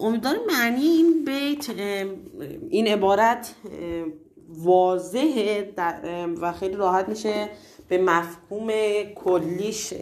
امیدوارم 0.01 0.41
معنی 0.49 0.85
این 0.85 1.25
بیت 1.25 1.71
این 2.71 2.87
عبارت 2.87 3.55
واضحه 4.49 5.75
و 6.41 6.53
خیلی 6.53 6.77
راحت 6.77 7.09
میشه. 7.09 7.49
به 7.89 7.99
مفهوم 7.99 8.71
کلیش 9.15 9.95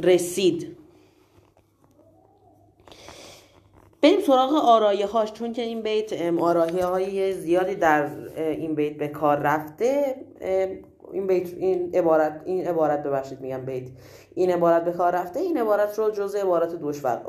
رسید. 0.00 0.76
بریم 4.02 4.20
سراغ 4.20 4.54
آرایه 4.54 5.06
هاش 5.06 5.32
چون 5.32 5.52
که 5.52 5.62
این 5.62 5.82
بیت 5.82 6.12
آرایه 6.40 6.86
های 6.86 7.32
زیادی 7.32 7.74
در 7.74 8.10
این 8.36 8.74
بیت 8.74 8.96
به 8.96 9.08
کار 9.08 9.36
رفته. 9.36 10.16
این 11.12 11.26
بیت 11.26 11.54
این 11.54 11.94
عبارت 11.94 12.42
این 12.44 12.66
عبارت 12.66 13.02
ببخشید 13.02 13.40
میگم 13.40 13.64
بیت. 13.64 13.84
این 14.34 14.50
عبارت 14.50 14.84
به 14.84 14.92
کار 14.92 15.12
رفته 15.12 15.40
این 15.40 15.58
عبارت 15.58 15.98
رو 15.98 16.10
جزء 16.10 16.40
عبارت 16.40 16.74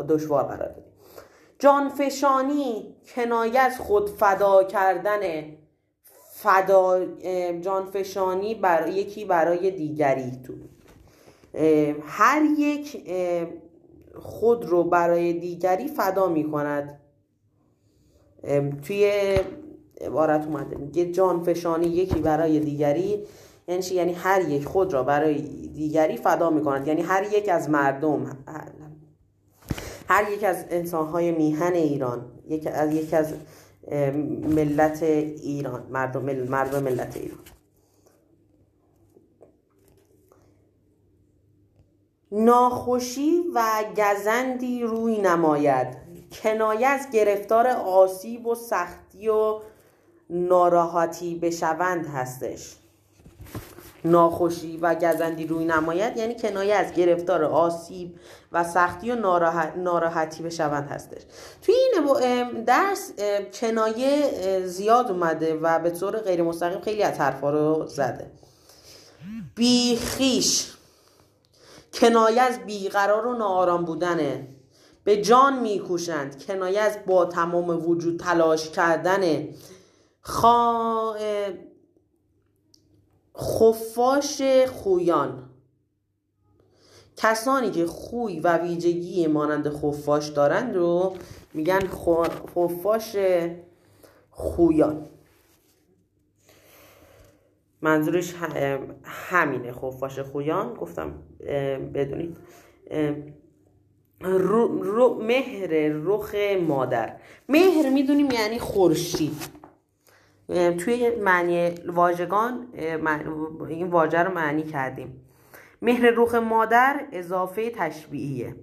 دشوار 0.08 0.44
قرار 0.44 0.68
دادیم. 0.68 0.84
جانفشانی 1.60 2.96
کنایه 3.16 3.60
از 3.60 3.80
خود 3.80 4.10
فدا 4.10 4.64
کردن 4.64 5.20
فدا 6.48 7.06
جانفشانی 7.62 8.56
بر 8.56 8.88
یکی 8.88 9.26
برای 9.26 9.72
دیگری 9.72 10.32
تو. 10.32 10.54
هر 12.02 12.42
یک 12.58 13.12
خود 14.16 14.66
رو 14.66 14.84
برای 14.84 15.34
دیگری 15.34 15.88
فدا 15.88 16.28
می 16.28 16.52
کند 16.52 17.00
توی 18.84 19.12
عبارت 20.02 20.46
اومده 20.46 20.78
میگه 20.78 21.12
جانفشانی 21.12 21.88
یکی 21.88 22.20
برای 22.20 22.60
دیگری 22.60 23.24
یعنی 23.68 23.86
یعنی 23.92 24.14
هر 24.14 24.50
یک 24.50 24.66
خود 24.66 24.94
را 24.94 25.04
برای 25.04 25.42
دیگری 25.68 26.18
فدا 26.18 26.50
می 26.50 26.64
کند 26.64 26.88
یعنی 26.88 27.02
هر 27.02 27.34
یک 27.34 27.50
از 27.50 27.70
مردم 27.70 28.38
هر 30.10 30.32
یک 30.32 30.44
از 30.44 30.66
انسانهای 30.70 31.32
میهن 31.32 31.74
ایران 31.74 32.26
یک 32.48 32.68
از 32.68 32.94
یک 32.94 33.14
از 33.14 33.34
ملت 33.92 35.04
ایران 35.04 35.88
مردم 35.90 36.24
مردم 36.24 36.84
ملت 36.84 37.18
ایران. 37.18 37.40
ناخوشی 42.32 43.44
و 43.54 43.84
گزندی 43.98 44.84
روی 44.84 45.22
نماید. 45.22 45.88
کنایه 46.32 46.88
از 46.88 47.12
گرفتار 47.12 47.68
آسیب 47.68 48.48
و 48.48 48.56
سختی 48.56 49.28
و 49.30 49.60
ناراحتی 50.30 51.36
بشوند 51.36 52.08
هستش. 52.08 52.76
ناخوشی 54.06 54.78
و 54.78 54.96
گزندی 54.96 55.48
روی 55.48 55.66
نماید 55.66 56.18
یعنی 56.18 56.36
کنایه 56.36 56.76
از 56.76 56.94
گرفتار 56.94 57.44
آسیب 57.44 58.20
و 58.52 58.64
سختی 58.64 59.12
و 59.12 59.16
ناراحتی 59.76 60.44
بشوند 60.44 60.90
هستش. 60.90 61.22
توی 61.62 61.76
این 61.76 62.64
درس 62.64 63.12
کنایه 63.54 64.62
زیاد 64.66 65.12
اومده 65.12 65.60
و 65.62 65.80
به 65.80 65.92
طور 65.92 66.18
غیر 66.18 66.44
مستقیم 66.44 66.82
خیلی 66.82 67.04
از 67.04 67.20
حرفا 67.20 67.50
رو 67.50 67.86
زده. 67.88 68.32
بیخیش 69.56 70.74
کنایه 71.94 72.42
از 72.42 72.60
بیقرار 72.66 73.28
و 73.28 73.34
ناآرام 73.34 73.86
بودنه. 73.86 74.48
به 75.04 75.22
جان 75.22 75.60
میکوشند. 75.60 76.44
کنایه 76.44 76.80
از 76.82 76.98
با 77.08 77.26
تمام 77.26 77.90
وجود 77.90 78.20
تلاش 78.20 78.70
کردنه. 78.70 79.50
خا... 80.22 81.16
خفاش 83.40 84.42
خویان. 84.68 85.50
کسانی 87.18 87.72
که 87.72 87.86
خوی 87.86 88.40
و 88.40 88.58
ویژگی 88.58 89.28
مانند 89.28 89.70
خفاش 89.70 90.28
دارند 90.28 90.76
رو 90.76 91.14
میگن 91.54 91.80
خفاش 92.56 93.16
خویان. 94.30 95.06
منظورش 97.82 98.34
همینه 99.04 99.72
خفاش 99.72 100.20
خویان. 100.20 100.74
گفتم 100.74 101.14
بدونید. 101.94 102.38
رو 104.22 105.22
مهر 105.24 105.70
رخ 105.94 106.36
مادر. 106.68 107.18
مهر 107.50 107.90
می‌دونیم 107.90 108.32
یعنی 108.32 108.60
خورشید. 108.60 109.57
توی 110.48 111.16
معنی 111.16 111.70
واژگان 111.70 112.68
این 113.68 113.88
واژه 113.88 114.24
رو 114.24 114.34
معنی 114.34 114.64
کردیم. 114.64 115.22
مهر 115.82 116.14
رخ 116.16 116.36
مادر 116.36 117.02
اضافه 117.12 117.70
تشبیهیه. 117.70 118.56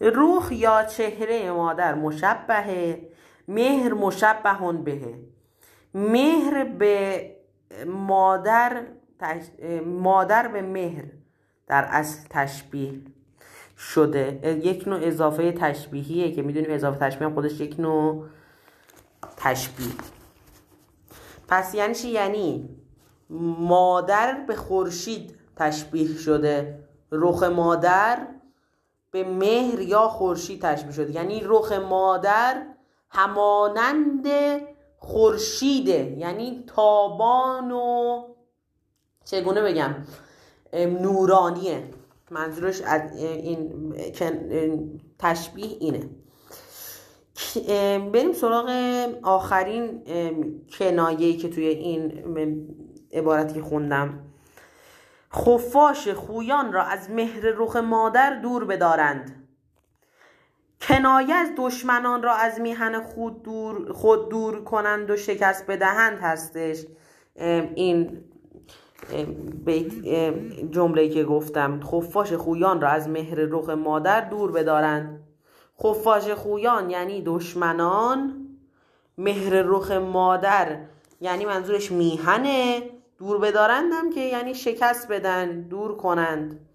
روح 0.00 0.54
یا 0.54 0.84
چهره 0.84 1.50
مادر 1.50 1.94
مشبهه 1.94 3.08
مهر 3.48 3.94
مشبهون 3.94 4.84
بهه. 4.84 5.14
مهر 5.94 6.64
به 6.64 7.26
مادر 7.86 8.82
مادر 9.86 10.48
به 10.48 10.62
مهر 10.62 11.04
در 11.66 11.84
اصل 11.90 12.28
تشبیه 12.30 12.92
شده. 13.78 14.58
یک 14.64 14.88
نوع 14.88 15.00
اضافه 15.02 15.52
تشبیهیه 15.52 16.32
که 16.32 16.42
می‌دونیم 16.42 16.70
اضافه 16.70 16.98
تشبیه 16.98 17.28
هم 17.28 17.34
خودش 17.34 17.60
یک 17.60 17.80
نوع 17.80 18.26
تشبیه. 19.36 20.19
پس 21.50 21.74
یعنی 21.74 21.94
چی؟ 21.94 22.08
یعنی 22.08 22.68
مادر 23.58 24.44
به 24.48 24.56
خورشید 24.56 25.34
تشبیه 25.56 26.18
شده. 26.18 26.84
رخ 27.12 27.42
مادر 27.42 28.26
به 29.10 29.24
مهر 29.24 29.80
یا 29.80 30.08
خورشید 30.08 30.62
تشبیه 30.62 30.92
شده. 30.92 31.12
یعنی 31.12 31.40
رخ 31.44 31.72
مادر 31.72 32.66
همانند 33.08 34.26
خورشیده. 34.98 36.16
یعنی 36.18 36.64
تابان 36.66 37.72
و 37.72 38.22
چگونه 39.24 39.62
بگم؟ 39.62 39.94
نورانیه. 40.74 41.90
منظورش 42.30 42.80
از 42.80 43.16
این 43.16 45.00
تشبیه 45.18 45.76
اینه. 45.80 46.10
بریم 48.12 48.32
سراغ 48.32 48.70
آخرین 49.22 50.02
کنایه 50.78 51.36
که 51.36 51.48
توی 51.48 51.66
این 51.66 52.24
عبارتی 53.12 53.54
که 53.54 53.62
خوندم. 53.62 54.18
خفاش 55.34 56.08
خویان 56.08 56.72
را 56.72 56.82
از 56.82 57.10
مهر 57.10 57.40
رخ 57.40 57.76
مادر 57.76 58.40
دور 58.40 58.64
بدارند. 58.64 59.48
کنایه 60.80 61.34
از 61.34 61.48
دشمنان 61.56 62.22
را 62.22 62.34
از 62.34 62.60
میهن 62.60 63.02
خود 63.02 63.42
دور, 63.42 63.92
خود 63.92 64.28
دور 64.28 64.64
کنند 64.64 65.10
و 65.10 65.16
شکست 65.16 65.66
بدهند 65.66 66.18
هستش. 66.20 66.84
این 67.74 68.24
جمله 70.70 71.08
که 71.08 71.24
گفتم. 71.24 71.80
خفاش 71.80 72.32
خویان 72.32 72.80
را 72.80 72.88
از 72.88 73.08
مهر 73.08 73.34
رخ 73.36 73.70
مادر 73.70 74.20
دور 74.20 74.52
بدارند. 74.52 75.29
خفاش 75.82 76.30
خویان 76.30 76.90
یعنی 76.90 77.22
دشمنان 77.22 78.46
مهر 79.18 79.62
رخ 79.62 79.90
مادر 79.90 80.80
یعنی 81.20 81.44
منظورش 81.44 81.92
میهنه. 81.92 82.90
دور 83.18 83.38
بدارندم 83.38 84.10
که 84.10 84.20
یعنی 84.20 84.54
شکست 84.54 85.08
بدن 85.08 85.60
دور 85.60 85.96
کنند. 85.96 86.68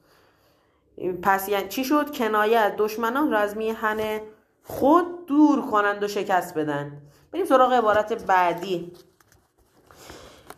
پس 1.22 1.50
یعنی 1.50 1.68
چی 1.68 1.84
شد؟ 1.84 2.18
کنایه 2.18 2.76
دشمنان 2.78 3.32
را 3.32 3.40
از 3.40 3.58
میهن 3.58 4.22
خود 4.64 5.26
دور 5.26 5.62
کنند 5.72 6.04
و 6.04 6.08
شکست 6.08 6.54
بدن. 6.54 7.02
بریم 7.32 7.46
سراغ 7.46 7.74
عبارت 7.74 8.26
بعدی. 8.26 8.92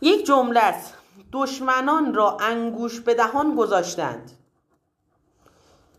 یک 0.01 0.25
جمله 0.25 0.59
است. 0.59 0.93
دشمنان 1.33 2.13
را 2.13 2.37
انگوش 2.39 2.99
به 2.99 3.13
دهان 3.13 3.55
گذاشتند. 3.55 4.31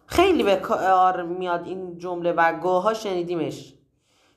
خیلی 0.09 0.43
به 0.43 0.57
کار 0.57 1.23
میاد 1.23 1.67
این 1.67 1.99
جمله 1.99 2.33
و 2.33 2.61
گاها 2.61 2.95
شنیدیمش. 2.95 3.75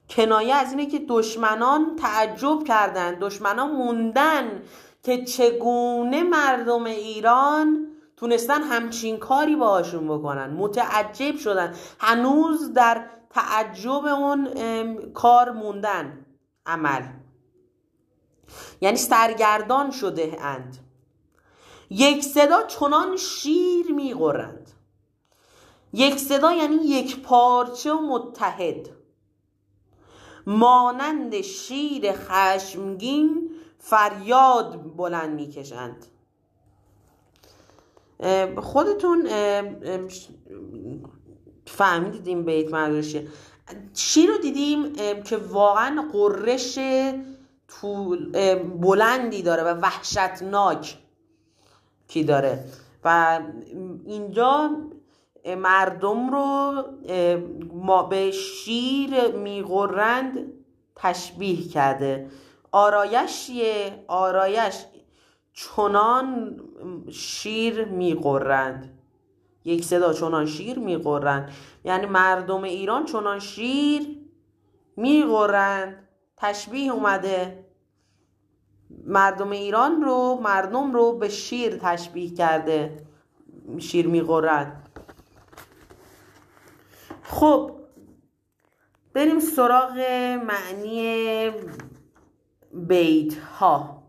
کنایه 0.10 0.56
از 0.56 0.72
اینه 0.72 0.86
که 0.86 1.06
دشمنان 1.10 1.96
تعجب 1.96 2.64
کردند 2.68 3.20
دشمنان 3.20 3.72
موندن 3.72 4.64
که 5.04 5.26
چگونه 5.26 6.24
مردم 6.24 6.84
ایران 6.84 7.88
تونستن 8.18 8.62
همچین 8.62 9.18
کاری 9.18 9.56
باهاشون 9.56 10.08
بکنن. 10.08 10.50
متعجب 10.50 11.38
شدن. 11.38 11.76
هنوز 12.00 12.74
در 12.74 13.06
تعجب 13.30 14.06
اون 14.06 14.48
کار 15.14 15.52
موندن 15.52 16.26
عمل. 16.66 17.04
یعنی 18.82 18.98
سرگردان 18.98 19.92
شده 19.92 20.38
اند. 20.42 20.78
یک 21.90 22.24
صدا 22.24 22.64
چنان 22.64 23.18
شیر 23.18 23.92
میغرند. 23.92 24.72
یک 25.94 26.20
صدا 26.20 26.52
یعنی 26.52 26.76
یک 26.76 27.22
پارچه 27.22 27.94
و 27.94 28.02
متحد. 28.02 28.90
مانند 30.48 31.42
شیر 31.42 32.12
خشمگین 32.12 33.52
فریاد 33.80 34.96
بلند 34.98 35.36
می‌کشند. 35.36 36.06
خودتون 38.58 39.28
فهمیدید 41.66 42.28
این 42.28 42.46
بیت 42.46 42.74
منظورشه 42.74 43.28
چی 43.94 44.28
رو 44.28 44.38
دیدیم 44.38 44.94
که 45.24 45.38
واقعا 45.38 46.10
قررش 46.14 46.80
طول 47.68 48.32
بلندی 48.56 49.42
داره 49.42 49.64
و 49.64 49.68
وحشتناک 49.68 50.98
کی 52.08 52.24
داره. 52.24 52.66
و 53.04 53.40
اینجا 54.06 54.70
مردم 55.46 56.30
رو 56.30 56.74
ما 57.74 58.04
به 58.04 58.32
شیر 58.32 59.28
میغرند 59.28 60.54
تشبیه 60.96 61.68
کرده. 61.68 62.30
آرایش 62.72 63.52
آرایش 64.08 64.86
چنان 65.54 66.60
شیر 67.12 67.86
میقرند 67.86 68.98
یک 69.66 69.86
صدا 69.86 70.14
چنان 70.14 70.46
شیر 70.46 70.80
میقرند 70.80 71.52
یعنی 71.84 72.06
مردم 72.06 72.64
ایران 72.64 73.06
چنان 73.06 73.40
شیر 73.40 74.18
میقرند 74.98 76.08
تشبیه 76.38 76.92
اومده. 76.94 77.66
مردم 79.06 79.50
ایران 79.50 80.02
رو 80.02 80.40
مردم 80.44 80.94
رو 80.94 81.18
به 81.18 81.30
شیر 81.30 81.78
تشبیه 81.78 82.36
کرده. 82.36 82.98
شیر 83.80 84.08
میقرند 84.08 84.91
خب 87.32 87.72
بریم 89.13 89.39
سراغ 89.39 90.00
معنی 90.48 91.52
بیت 92.74 93.38
ها 93.38 94.04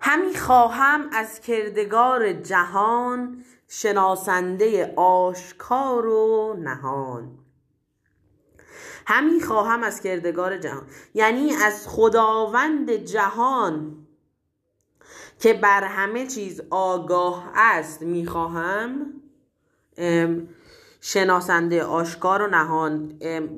همی 0.00 0.34
خواهم 0.34 1.10
از 1.12 1.40
کردگار 1.40 2.32
جهان 2.32 3.44
شناسنده 3.68 4.94
آشکار 4.96 6.06
و 6.06 6.54
نهان. 6.58 7.38
همی 9.06 9.40
خواهم 9.40 9.82
از 9.82 10.00
کردگار 10.00 10.58
جهان 10.58 10.86
یعنی 11.14 11.54
از 11.54 11.88
خداوند 11.88 12.90
جهان 12.90 14.06
که 15.40 15.54
بر 15.54 15.84
همه 15.84 16.26
چیز 16.26 16.60
آگاه 16.70 17.52
است 17.54 18.02
می‌خواهم 18.02 19.15
شناسنده 21.00 21.84
آشکار 21.84 22.42
و 22.42 22.46
نهان. 22.46 23.12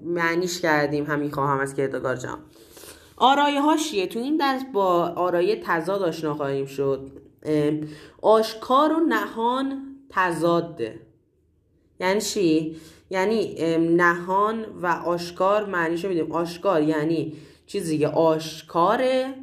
معنیش 0.05 0.61
کردیم 0.61 1.05
همی 1.05 1.31
خواهم 1.31 1.59
از 1.61 1.75
کردگار 1.75 2.17
جهان 2.17 2.39
آرایه 3.17 3.61
هاشیه 3.61 4.07
تو 4.07 4.19
این 4.19 4.37
درس 4.37 4.63
با 4.73 5.09
آرایه 5.09 5.63
تضاد 5.65 6.03
آشنا 6.03 6.35
خواهیم 6.35 6.67
شد. 6.67 7.11
آشکار 8.23 8.93
و 8.93 9.01
نهان 9.01 9.97
تضاده. 10.11 11.01
یعنی 12.01 12.21
چی؟ 12.21 12.77
یعنی 13.11 13.55
نهان 13.79 14.67
و 14.83 14.87
آشکار 14.87 15.67
معنیشو 15.67 16.09
میدیم 16.09 16.33
آشکار 16.33 16.83
یعنی 16.83 17.37
چیزی 17.67 17.99
که 17.99 18.09
آشکاره 18.09 19.35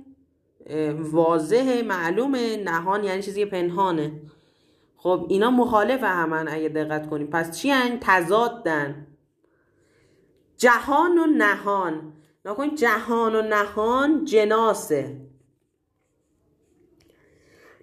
واضح 0.99 1.81
معلومه. 1.85 2.57
نهان 2.57 3.03
یعنی 3.03 3.21
چیزی 3.23 3.45
پنهانه. 3.45 4.11
خب 5.05 5.25
اینا 5.29 5.51
مخالف 5.51 6.03
همن 6.03 6.47
اگه 6.47 6.69
دقت 6.69 7.09
کنیم. 7.09 7.27
پس 7.27 7.57
چی 7.57 7.69
هن؟ 7.69 7.97
تضادن. 8.01 9.07
جهان 10.57 11.17
و 11.17 11.25
نهان. 11.25 12.13
نکنید 12.45 12.75
جهان 12.75 13.35
و 13.35 13.41
نهان 13.41 14.25
جناسه. 14.25 15.17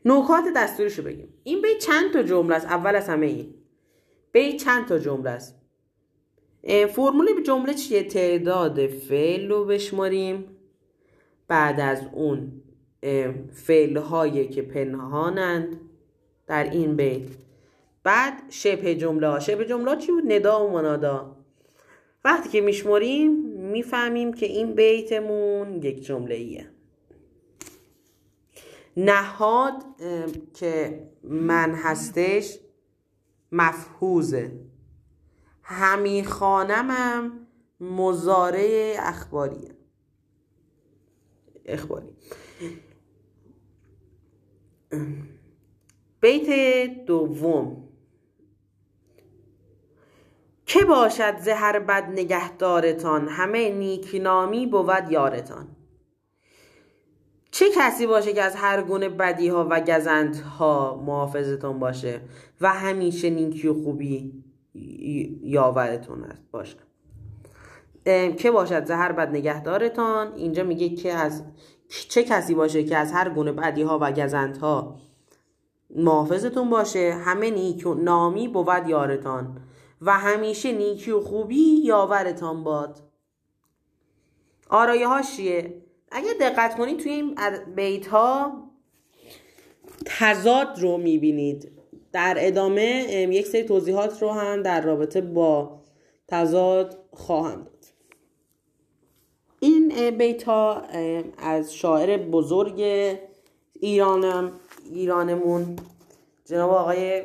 نکات 0.04 0.44
دستوریشو 0.56 1.02
بگیم. 1.02 1.35
این 1.44 1.62
بیت 1.62 1.78
چند 1.78 2.12
تا 2.12 2.22
جمله 2.22 2.54
است؟ 2.54 2.66
اول 2.66 2.96
از 2.96 3.08
همه 3.08 3.26
این. 3.26 3.54
بیت 4.32 4.56
چند 4.56 4.87
تا 4.87 4.98
جمله 4.98 5.30
است؟ 5.30 5.62
فرمول 6.88 7.42
جمله 7.42 7.74
چیه؟ 7.74 8.02
تعداد 8.04 8.87
فعل 8.87 9.48
رو 9.48 9.64
بشماریم. 9.64 10.56
بعد 11.48 11.80
از 11.80 12.02
اون 12.12 12.62
فعل 13.52 13.96
هایی 13.96 14.48
که 14.48 14.62
پنهانند. 14.62 15.80
در 16.46 16.64
این 16.64 16.96
بیت. 16.96 17.28
بعد 18.02 18.50
شبه 18.50 18.94
جمله 18.94 19.40
شبه 19.40 19.64
جمله 19.64 19.96
چی 19.96 20.12
بود؟ 20.12 20.33
ندا 20.33 20.66
و 20.66 20.72
منادا. 20.72 21.37
وقتی 22.24 22.48
که 22.48 22.61
میشمریم 22.61 23.33
می‌فهمیم 23.72 24.33
که 24.33 24.46
این 24.46 24.74
بیتمون 24.74 25.83
یک 25.83 26.05
جمله 26.05 26.35
ایه. 26.35 26.70
نهاد 28.96 29.85
که 30.55 31.02
من 31.22 31.74
هستش 31.74 32.59
مفهوزه. 33.52 34.52
همی 35.62 36.24
خانمم 36.24 37.46
مزاره 37.81 38.96
اخباریه. 38.98 39.74
اخباری. 41.66 42.16
بیت 46.22 47.04
دوم. 47.06 47.88
که 50.66 50.85
باشد 50.85 51.38
زهر 51.38 51.78
بد 51.78 52.04
نگهدارتان 52.11 53.28
همه 53.28 53.70
نیکنامی 53.70 54.66
بود 54.66 55.11
یارتان. 55.11 55.68
چه 57.50 57.64
کسی 57.76 58.06
باشه 58.06 58.32
که 58.32 58.42
از 58.42 58.56
هر 58.56 58.82
گونه 58.82 59.08
بدی 59.08 59.48
ها 59.48 59.66
و 59.70 59.80
گزند 59.80 60.37
ها 60.37 61.02
محافظتون 61.06 61.78
باشه 61.78 62.20
و 62.61 62.68
همیشه 62.68 63.30
نیکی 63.30 63.68
و 63.68 63.74
خوبی 63.74 64.44
یاورتون 65.42 66.24
است؟ 66.24 66.42
باشه. 66.50 66.76
که 68.37 68.50
باشد 68.50 68.85
زهر 68.85 69.12
بد 69.12 69.28
نگهدارتان. 69.28 70.35
اینجا 70.35 70.64
میگه 70.64 70.88
که 70.88 71.12
از 71.12 71.44
چه 71.88 72.24
کسی 72.24 72.54
باشه 72.54 72.85
که 72.85 72.96
از 72.96 73.12
هر 73.12 73.30
گونه 73.30 73.52
بدی 73.52 73.82
ها 73.82 73.98
و 74.02 74.12
گزند 74.12 74.56
ها 74.56 74.98
محافظتون 75.96 76.70
باشه. 76.70 77.12
همه 77.24 77.50
نیک 77.50 77.87
و 77.87 77.94
نامی 77.94 78.48
بود 78.48 78.88
یارتان. 78.88 79.61
و 80.02 80.12
همیشه 80.12 80.72
نیکی 80.72 81.11
و 81.11 81.20
خوبی 81.20 81.81
یاورتان 81.85 82.64
باد. 82.64 83.00
آرایه 84.70 85.09
ها 85.09 85.22
چیه؟ 85.22 85.83
اگه 86.11 86.35
دقت 86.40 86.76
کنید 86.76 86.98
توی 86.98 87.12
این 87.12 87.35
بیت 87.76 88.07
ها 88.07 88.52
تضاد 90.07 90.78
رو 90.78 90.98
می‌بینید. 90.98 91.72
در 92.12 92.37
ادامه 92.38 93.07
یک 93.31 93.46
سری 93.46 93.62
توضیحات 93.62 94.22
رو 94.22 94.31
هم 94.31 94.62
در 94.62 94.81
رابطه 94.81 95.20
با 95.20 95.83
تضاد 96.28 96.98
خواهم 97.12 97.62
داد. 97.62 97.85
این 99.61 100.11
بیت 100.11 100.42
ها 100.42 100.83
از 101.38 101.74
شاعر 101.74 102.16
بزرگ 102.16 102.83
ایرانم. 103.81 104.61
ایرانمون. 104.94 105.76
جناب 106.44 106.70
آقای 106.70 107.22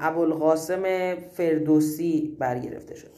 ابوالقاسم 0.00 1.14
فردوسی 1.14 2.36
برگرفته 2.38 2.94
شد. 2.94 3.10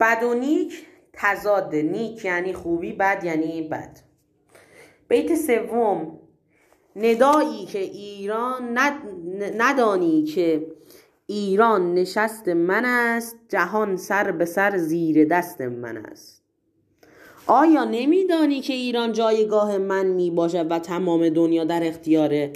بد 0.00 0.22
و 0.22 0.34
نیک 0.34 0.86
تضاد. 1.12 1.74
نیک 1.74 2.24
یعنی 2.24 2.52
خوبی 2.52 2.92
بد 2.92 3.24
یعنی 3.24 3.68
بد. 3.68 3.98
بیت 5.08 5.34
سوم 5.34 6.18
ندایی 6.96 7.66
که 7.66 7.78
ایران 7.78 8.78
ندانی 9.56 10.24
که 10.24 10.66
ایران 11.26 11.94
نشست 11.94 12.48
من 12.48 12.84
است 12.84 13.36
جهان 13.48 13.96
سر 13.96 14.32
به 14.32 14.44
سر 14.44 14.76
زیر 14.76 15.24
دست 15.24 15.60
من 15.60 15.96
است. 15.96 16.35
آیا 17.46 17.84
نمیدانی 17.84 18.60
که 18.60 18.72
ایران 18.72 19.12
جایگاه 19.12 19.78
من 19.78 20.06
می 20.06 20.30
باشد 20.30 20.70
و 20.70 20.78
تمام 20.78 21.28
دنیا 21.28 21.64
در 21.64 21.86
اختیار 21.86 22.48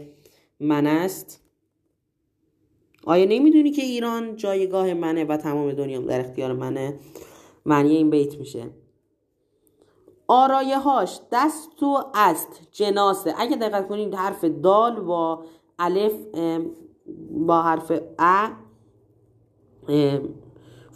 من 0.60 0.86
است؟ 0.86 1.40
آیا 3.04 3.24
نمی‌دونی 3.24 3.70
که 3.70 3.82
ایران 3.82 4.36
جایگاه 4.36 4.94
منه 4.94 5.24
و 5.24 5.36
تمام 5.36 5.72
دنیا 5.72 6.00
در 6.00 6.20
اختیار 6.20 6.52
منه؟ 6.52 6.98
معنی 7.66 7.96
این 7.96 8.10
بیت 8.10 8.38
میشه. 8.38 8.70
آرایه 10.28 10.78
هاش 10.78 11.20
دست 11.32 11.82
و 11.82 11.98
است 12.14 12.68
جناسه. 12.72 13.34
اگه 13.38 13.56
دقت 13.56 13.88
کنید 13.88 14.14
حرف 14.14 14.44
دال 14.44 15.00
با 15.00 15.44
الف 15.78 16.14
با 17.30 17.62
حرف 17.62 17.92
ا 18.18 18.48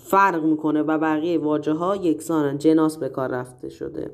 فرق 0.05 0.45
می‌کنه 0.45 0.83
و 0.83 0.99
بقیه 0.99 1.39
واجه 1.39 1.73
ها 1.73 1.97
یکسانن. 1.97 2.59
جناس 2.59 2.97
به 2.97 3.09
کار 3.09 3.29
رفته 3.29 3.69
شده. 3.69 4.11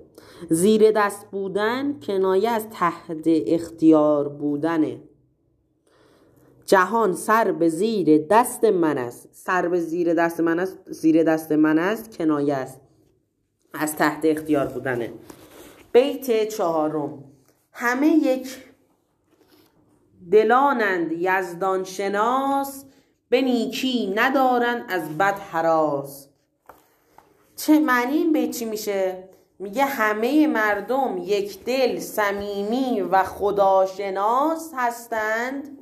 زیر 0.51 0.91
دست 0.91 1.27
بودن 1.31 2.01
کنایه 2.01 2.51
از 2.51 2.69
تحت 2.71 3.23
اختیار 3.27 4.29
بودنه. 4.29 5.01
جهان 6.67 7.13
سر 7.13 7.53
به 7.53 7.69
زیر 7.69 8.27
دست 8.27 8.65
من 8.65 8.99
است. 8.99 9.29
سر 9.33 9.69
به 9.69 9.81
زیر 9.81 10.15
دست 10.15 10.41
من 10.41 10.59
است 10.59 10.79
زیر 10.87 11.23
دست 11.23 11.53
من 11.53 11.79
است 11.79 12.17
کنایه 12.19 12.55
است. 12.55 12.81
از 13.75 13.97
تحت 13.97 14.21
اختیار 14.25 14.67
بودنه. 14.67 15.13
بیت 15.93 16.49
چهارم. 16.49 17.25
همه 17.73 18.07
یک 18.07 18.59
دلانند 20.33 21.13
یزدان 21.13 21.85
شناس 21.85 22.85
به 23.31 23.43
نیکی 23.43 24.13
ندارن 24.17 24.85
از 24.89 25.19
بد 25.19 25.39
حراس. 25.39 26.27
چه 27.57 27.79
معنی 27.79 28.17
این 28.17 28.33
بیت 28.33 28.51
چی 28.51 28.65
میشه؟ 28.65 29.29
میگه 29.59 29.85
همه 29.85 30.47
مردم 30.47 31.19
یک 31.19 31.65
دل 31.65 32.01
صمیمی 32.01 33.01
و 33.01 33.23
خداشناس 33.23 34.73
هستند 34.77 35.79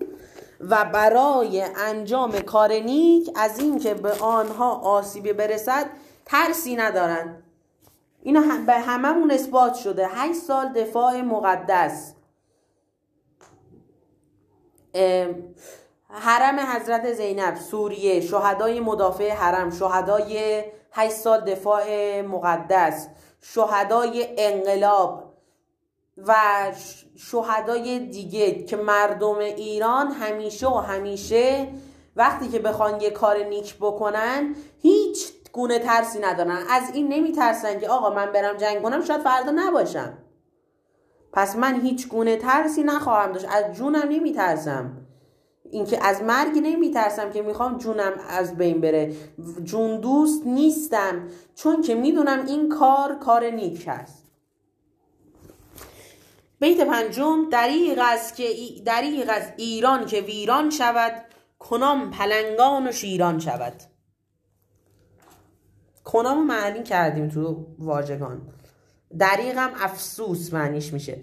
و 0.60 0.84
برای 0.84 1.62
انجام 1.76 2.40
کار 2.40 2.72
نیک 2.72 3.30
از 3.34 3.58
اینکه 3.58 3.94
به 3.94 4.12
آنها 4.12 4.70
آسیبی 4.78 5.32
برسد 5.32 5.90
ترسی 6.26 6.76
ندارند. 6.76 7.42
اینا 8.22 8.42
به 8.66 8.72
هممون 8.72 9.30
اثبات 9.30 9.74
شده. 9.74 10.08
8 10.10 10.34
سال 10.34 10.72
دفاع 10.72 11.20
مقدس. 11.20 12.14
حرم 16.10 16.58
حضرت 16.58 17.12
زینب 17.12 17.56
سوریه 17.56 18.20
شهدای 18.20 18.80
مدافع 18.80 19.30
حرم 19.30 19.70
شهدای 19.70 20.64
8 20.92 21.14
سال 21.14 21.40
دفاع 21.40 22.20
مقدس 22.20 23.08
شهدای 23.40 24.28
انقلاب 24.38 25.34
و 26.26 26.34
شهدای 27.16 27.98
دیگه 27.98 28.62
که 28.64 28.76
مردم 28.76 29.38
ایران 29.38 30.10
همیشه 30.10 30.68
و 30.68 30.74
همیشه 30.74 31.68
وقتی 32.16 32.48
که 32.48 32.58
بخوان 32.58 33.00
یه 33.00 33.10
کار 33.10 33.36
نیک 33.44 33.76
بکنن 33.76 34.54
هیچ 34.78 35.32
گونه 35.52 35.78
ترسی 35.78 36.18
ندارن. 36.18 36.62
از 36.70 36.82
این 36.92 37.08
نمیترسن 37.12 37.80
که 37.80 37.88
آقا 37.88 38.10
من 38.10 38.32
برم 38.32 38.56
جنگ 38.56 38.82
کنم 38.82 39.04
شاید 39.04 39.20
فردا 39.20 39.52
نباشم. 39.56 40.18
پس 41.32 41.56
من 41.56 41.80
هیچ 41.80 42.08
گونه 42.08 42.36
ترسی 42.36 42.82
نخواهم 42.82 43.32
داشت. 43.32 43.46
از 43.50 43.72
جونم 43.72 44.08
نمیترسم. 44.08 45.07
اینکه 45.70 46.06
از 46.06 46.22
مرگ 46.22 46.58
نمیترسم 46.62 47.30
که 47.30 47.42
می‌خوام 47.42 47.78
جونم 47.78 48.12
از 48.28 48.56
بین 48.56 48.80
بره. 48.80 49.16
جون 49.64 50.00
دوست 50.00 50.46
نیستم 50.46 51.28
چون 51.54 51.82
که 51.82 51.94
می‌دونم 51.94 52.46
این 52.46 52.68
کار 52.68 53.14
کار 53.14 53.50
نیک 53.50 53.84
است. 53.88 54.24
بیت 56.60 56.80
پنجم 56.80 57.48
دریغ 57.50 57.98
است 58.00 58.36
که 58.36 58.48
دریغ 58.84 59.26
از 59.30 59.42
ایران 59.56 60.06
که 60.06 60.20
ویران 60.20 60.70
شود 60.70 61.24
کنام 61.58 62.10
پلنگان 62.10 62.88
و 62.88 62.92
شیران 62.92 63.38
شود. 63.38 63.74
کنام 66.04 66.46
معنی 66.46 66.82
کردیم 66.82 67.28
تو 67.28 67.66
واژگان. 67.78 68.42
دریغم 69.18 69.70
افسوس 69.80 70.52
معنیش 70.52 70.92
میشه. 70.92 71.18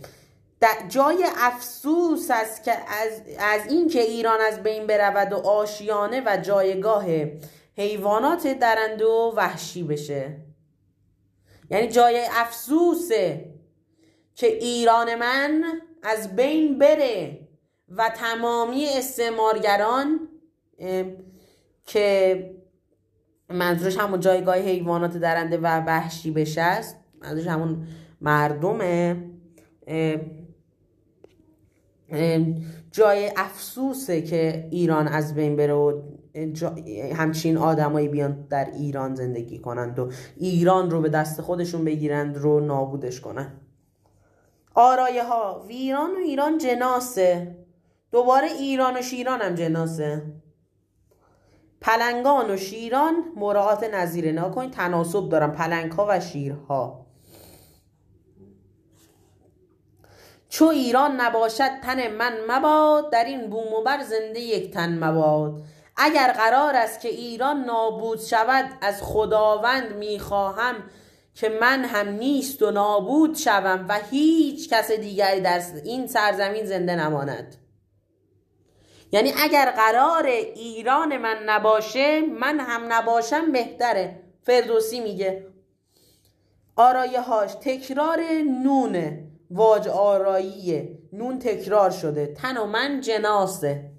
جای 0.87 1.25
افسوس 1.37 2.31
است 2.31 2.63
که 2.63 2.71
از, 2.71 3.21
از 3.39 3.71
این 3.71 3.87
که 3.87 4.01
ایران 4.01 4.39
از 4.41 4.63
بین 4.63 4.87
برود 4.87 5.33
و 5.33 5.35
آشیانه 5.35 6.23
و 6.25 6.37
جایگاه 6.37 7.05
حیوانات 7.77 8.47
درنده 8.47 9.05
و 9.05 9.31
وحشی 9.35 9.83
بشه. 9.83 10.37
یعنی 11.69 11.87
جای 11.87 12.25
افسوسه 12.31 13.53
که 14.35 14.47
ایران 14.47 15.15
من 15.15 15.63
از 16.03 16.35
بین 16.35 16.77
بره 16.77 17.39
و 17.89 18.09
تمامی 18.09 18.85
استعمارگران 18.85 20.19
که 21.85 22.55
منظورش 23.49 23.97
همون 23.97 24.19
جایگاه 24.19 24.55
حیوانات 24.55 25.17
درنده 25.17 25.57
و 25.57 25.65
وحشی 25.65 26.31
بشه 26.31 26.61
است. 26.61 26.97
منظورش 27.21 27.47
همون 27.47 27.87
مردمه 28.21 29.23
جای 32.91 33.31
افسوسه 33.37 34.21
که 34.21 34.67
ایران 34.71 35.07
از 35.07 35.35
بین 35.35 35.55
بره 35.55 35.73
و 35.73 36.01
همچین 37.15 37.57
آدمایی 37.57 38.07
بیان 38.07 38.47
در 38.49 38.65
ایران 38.65 39.15
زندگی 39.15 39.59
کنند 39.59 39.99
و 39.99 40.11
ایران 40.37 40.91
رو 40.91 41.01
به 41.01 41.09
دست 41.09 41.41
خودشون 41.41 41.85
بگیرند 41.85 42.37
رو 42.37 42.59
نابودش 42.59 43.21
کنند 43.21 43.61
آرایه 44.75 45.23
ها 45.23 45.65
ویران 45.67 46.11
و 46.11 46.17
ایران 46.17 46.57
جناسه. 46.57 47.55
دوباره 48.11 48.47
ایران 48.47 48.97
و 48.97 49.01
شیران 49.01 49.41
هم 49.41 49.55
جناسه. 49.55 50.21
پلنگان 51.81 52.51
و 52.51 52.57
شیران 52.57 53.13
مراعات 53.35 53.83
نظیره 53.93 54.31
نکنید 54.31 54.71
تناسب 54.71 55.29
دارن 55.29 55.51
پلنگ 55.51 55.91
ها 55.91 56.05
و 56.09 56.19
شیرها. 56.19 57.04
چو 60.55 60.65
ایران 60.65 61.21
نباشد 61.21 61.79
تن 61.83 62.07
من 62.11 62.33
مباد 62.47 63.11
در 63.11 63.23
این 63.23 63.49
بوم 63.49 63.73
و 63.73 63.83
بر 63.83 64.03
زنده 64.03 64.39
یک 64.39 64.73
تن 64.73 65.03
مباد. 65.03 65.63
اگر 65.97 66.31
قرار 66.31 66.75
است 66.75 66.99
که 66.99 67.09
ایران 67.09 67.63
نابود 67.63 68.19
شود 68.19 68.65
از 68.81 69.03
خداوند 69.03 69.95
می‌خواهم 69.95 70.75
که 71.33 71.49
من 71.49 71.85
هم 71.85 72.07
نیست 72.09 72.61
و 72.61 72.71
نابود 72.71 73.35
شوم 73.35 73.85
و 73.89 73.99
هیچ 74.11 74.69
کس 74.69 74.91
دیگری 74.91 75.41
در 75.41 75.61
این 75.83 76.07
سرزمین 76.07 76.65
زنده 76.65 76.95
نماند. 76.95 77.55
یعنی 79.11 79.33
اگر 79.39 79.71
قرار 79.71 80.25
ایران 80.25 81.17
من 81.17 81.37
نباشه 81.45 82.21
من 82.21 82.59
هم 82.59 82.93
نباشم 82.93 83.51
بهتره. 83.51 84.19
فردوسی 84.43 84.99
میگه. 84.99 85.47
آرایه 86.75 87.21
هاش 87.21 87.53
تکرار 87.53 88.19
نونه. 88.63 89.34
واج 89.51 89.87
آراییه. 89.87 90.97
نون 91.13 91.39
تکرار 91.39 91.89
شده. 91.89 92.25
تن 92.25 92.57
و 92.57 92.65
من 92.65 93.01
جناسه 93.01 93.91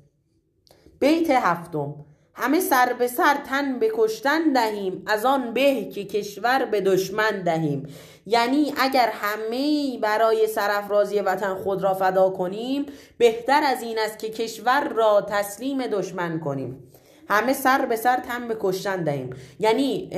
بیت 0.98 1.30
هفتم. 1.30 1.94
همه 2.34 2.60
سر 2.60 2.92
به 2.92 3.06
سر 3.06 3.34
تن 3.34 3.78
به 3.78 3.90
کشتن 3.94 4.52
دهیم. 4.52 5.02
از 5.06 5.24
آن 5.24 5.54
به 5.54 5.84
که 5.84 6.04
کشور 6.04 6.64
به 6.64 6.80
دشمن 6.80 7.42
دهیم. 7.42 7.86
یعنی 8.26 8.74
اگر 8.78 9.10
همه 9.12 9.98
برای 10.02 10.46
سرافرازی 10.46 11.20
وطن 11.20 11.54
خود 11.54 11.82
را 11.82 11.94
فدا 11.94 12.30
کنیم 12.30 12.86
بهتر 13.18 13.62
از 13.64 13.82
این 13.82 13.98
است 13.98 14.18
که 14.18 14.30
کشور 14.30 14.88
را 14.88 15.26
تسلیم 15.28 15.86
دشمن 15.86 16.40
کنیم. 16.40 16.92
همه 17.28 17.52
سر 17.52 17.86
به 17.86 17.96
سر 17.96 18.16
تن 18.16 18.48
به 18.48 18.56
کشتن 18.60 19.04
دهیم 19.04 19.30
یعنی 19.58 20.10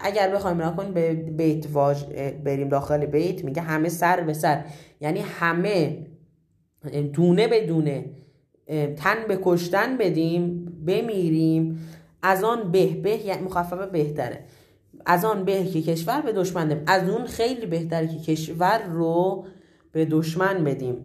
اگر 0.00 0.34
بخوایم 0.34 0.60
را 0.60 0.70
کنیم 0.70 0.94
به 0.94 1.14
بیت 1.14 1.66
واج 1.72 2.04
بریم 2.44 2.68
داخل 2.68 3.06
بیت 3.06 3.44
میگه 3.44 3.62
همه 3.62 3.88
سر 3.88 4.20
به 4.20 4.32
سر. 4.32 4.64
یعنی 5.00 5.20
همه 5.20 6.06
دونه 7.12 7.48
به 7.48 7.66
دونه 7.66 8.04
تن 8.96 9.16
به 9.28 9.38
کشتن 9.42 9.96
بدیم 9.96 10.64
بمیریم. 10.86 11.88
از 12.22 12.44
آن 12.44 12.72
به 12.72 12.86
به 12.86 13.26
یعنی 13.26 13.42
مخففه 13.42 13.86
بهتره. 13.86 14.40
از 15.06 15.24
آن 15.24 15.44
به 15.44 15.64
که 15.64 15.82
کشور 15.82 16.20
به 16.20 16.32
دشمن 16.32 16.68
دیم 16.68 16.82
از 16.86 17.08
اون 17.08 17.26
خیلی 17.26 17.66
بهتره 17.66 18.08
که 18.08 18.18
کشور 18.18 18.82
رو 18.82 19.44
به 19.92 20.04
دشمن 20.04 20.64
بدیم. 20.64 21.04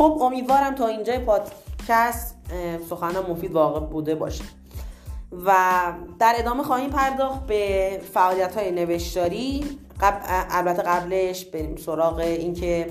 خب 0.00 0.18
امیدوارم 0.20 0.74
تا 0.74 0.86
اینجای 0.86 1.18
پادکست 1.18 2.36
سخنان 2.90 3.30
مفید 3.30 3.52
واقع 3.52 3.80
بوده 3.80 4.14
باشه. 4.14 4.44
و 5.46 5.54
در 6.18 6.34
ادامه 6.36 6.62
خواهیم 6.62 6.90
پرداخت 6.90 7.46
به 7.46 8.00
فعالیت 8.14 8.56
های 8.56 8.70
نوشتاری 8.70 9.64
البته 10.50 10.82
قبلش 10.82 11.44
بریم 11.44 11.76
سراغ 11.76 12.18
اینکه 12.18 12.86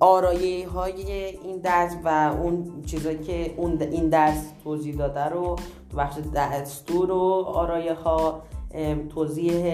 آرایه 0.00 0.68
های 0.68 1.12
این 1.12 1.58
درس 1.58 1.92
و 2.04 2.08
اون 2.42 2.82
چیزایی 2.86 3.18
که 3.18 3.54
اون 3.56 3.82
این 3.82 4.08
درس 4.08 4.44
توضیح 4.64 4.96
داده 4.96 5.24
رو 5.24 5.56
تو 5.90 5.96
بخش 5.96 6.18
دستور 6.34 7.10
و 7.10 7.44
آرایه 7.46 7.94
ها 7.94 8.42
توضیح 9.14 9.64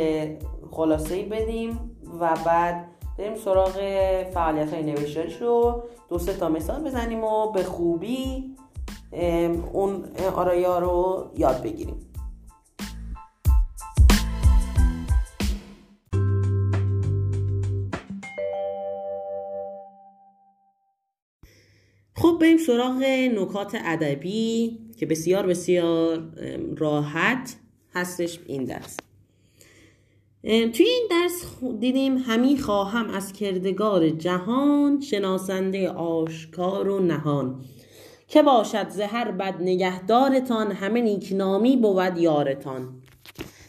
خلاصه 0.70 1.22
بدیم 1.22 1.96
و 2.20 2.36
بعد 2.44 2.97
بریم 3.18 3.34
سراغ 3.34 3.72
فعالیت 4.34 4.72
های 4.72 4.82
نوشتاریش 4.82 5.36
رو. 5.42 5.82
دو 6.08 6.18
سه 6.18 6.34
تا 6.34 6.48
مثال 6.48 6.84
بزنیم 6.84 7.24
و 7.24 7.52
به 7.52 7.62
خوبی 7.62 8.44
اون 9.72 10.04
آرایا 10.34 10.78
رو 10.78 11.30
یاد 11.36 11.62
بگیریم. 11.62 11.96
خب 22.14 22.38
بریم 22.40 22.58
سراغ 22.58 23.02
نکات 23.42 23.76
ادبی 23.84 24.78
که 24.98 25.06
بسیار 25.06 25.46
بسیار 25.46 26.22
راحت 26.76 27.56
هستش 27.94 28.40
این 28.46 28.64
درس. 28.64 28.96
توی 30.42 30.86
این 30.86 31.08
درس 31.10 31.44
دیدیم 31.80 32.18
همی 32.18 32.58
خواهم 32.58 33.10
از 33.10 33.32
کردگار 33.32 34.10
جهان 34.10 35.00
شناسنده 35.00 35.90
آشکار 35.90 36.88
و 36.88 37.00
نهان. 37.00 37.64
که 38.28 38.42
باشد 38.42 38.88
زهر 38.88 39.30
بد 39.30 39.54
نگهدارتان 39.60 40.72
همه 40.72 41.00
نیکنامی 41.00 41.76
بود 41.76 42.18
یارتان. 42.18 43.02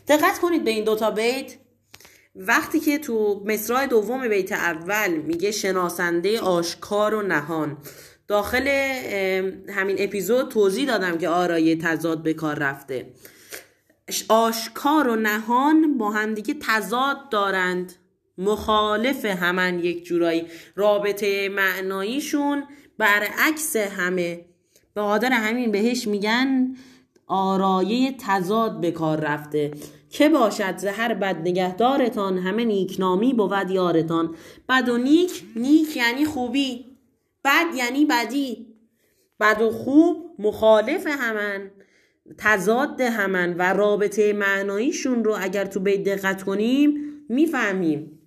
دقت 0.08 0.40
کنید 0.40 0.64
به 0.64 0.72
این 0.72 0.84
دوتا 0.84 1.12
بیت. 1.12 1.56
وقتی 2.36 2.80
که 2.80 2.98
تو 2.98 3.44
مصرع 3.46 3.86
دوم 3.88 4.30
بیت 4.30 4.52
اول 4.52 5.12
میگه 5.18 5.52
شناسنده 5.52 6.40
آشکار 6.40 7.14
و 7.14 7.22
نهان. 7.22 7.78
داخل 8.28 8.68
همین 9.70 9.96
اپیزود 10.00 10.50
توضیح 10.50 10.88
دادم 10.88 11.18
که 11.18 11.30
آرای 11.30 11.76
تضاد 11.76 12.24
به 12.24 12.34
کار 12.34 12.56
رفته. 12.56 13.14
آشکار 14.30 15.08
و 15.08 15.16
نهان 15.16 15.98
با 15.98 16.12
همدیگه 16.12 16.56
تضاد 16.62 17.30
دارند. 17.30 17.94
مخالف 18.38 19.26
همن 19.26 19.80
یک 19.80 20.06
جورایی. 20.06 20.46
رابطه 20.76 21.50
معناییشون 21.50 22.64
برعکس 22.98 23.76
همه. 23.76 24.46
به 24.94 25.02
قادر 25.02 25.32
همین 25.32 25.72
بهش 25.72 26.08
میگن 26.08 26.76
آرایه 27.28 28.16
تضاد 28.20 28.82
به 28.82 28.92
کار 28.92 29.20
رفته. 29.20 29.72
که 30.10 30.30
باشد 30.30 30.78
زهر 30.78 31.14
بد 31.14 31.38
نگهدارتان 31.38 32.38
همه 32.38 32.66
نیکنامی 32.66 33.34
بود 33.34 33.70
یارتان. 33.70 34.36
بد 34.70 34.90
و 34.90 34.98
نیک 34.98 35.44
نیک 35.56 35.98
یعنی 35.98 36.26
خوبی. 36.26 36.86
بد 37.44 37.66
یعنی 37.76 38.06
بدی. 38.06 38.68
بد 39.40 39.62
و 39.62 39.72
خوب 39.72 40.36
مخالف 40.40 41.08
همن. 41.08 41.72
تضاد 42.38 43.02
همن 43.02 43.56
و 43.58 43.74
رابطه 43.74 44.34
معناییشون 44.34 45.24
رو 45.24 45.36
اگر 45.40 45.66
تو 45.66 45.80
بیت 45.80 46.04
دقت 46.04 46.44
کنیم 46.44 46.94
می‌فهمیم. 47.30 48.20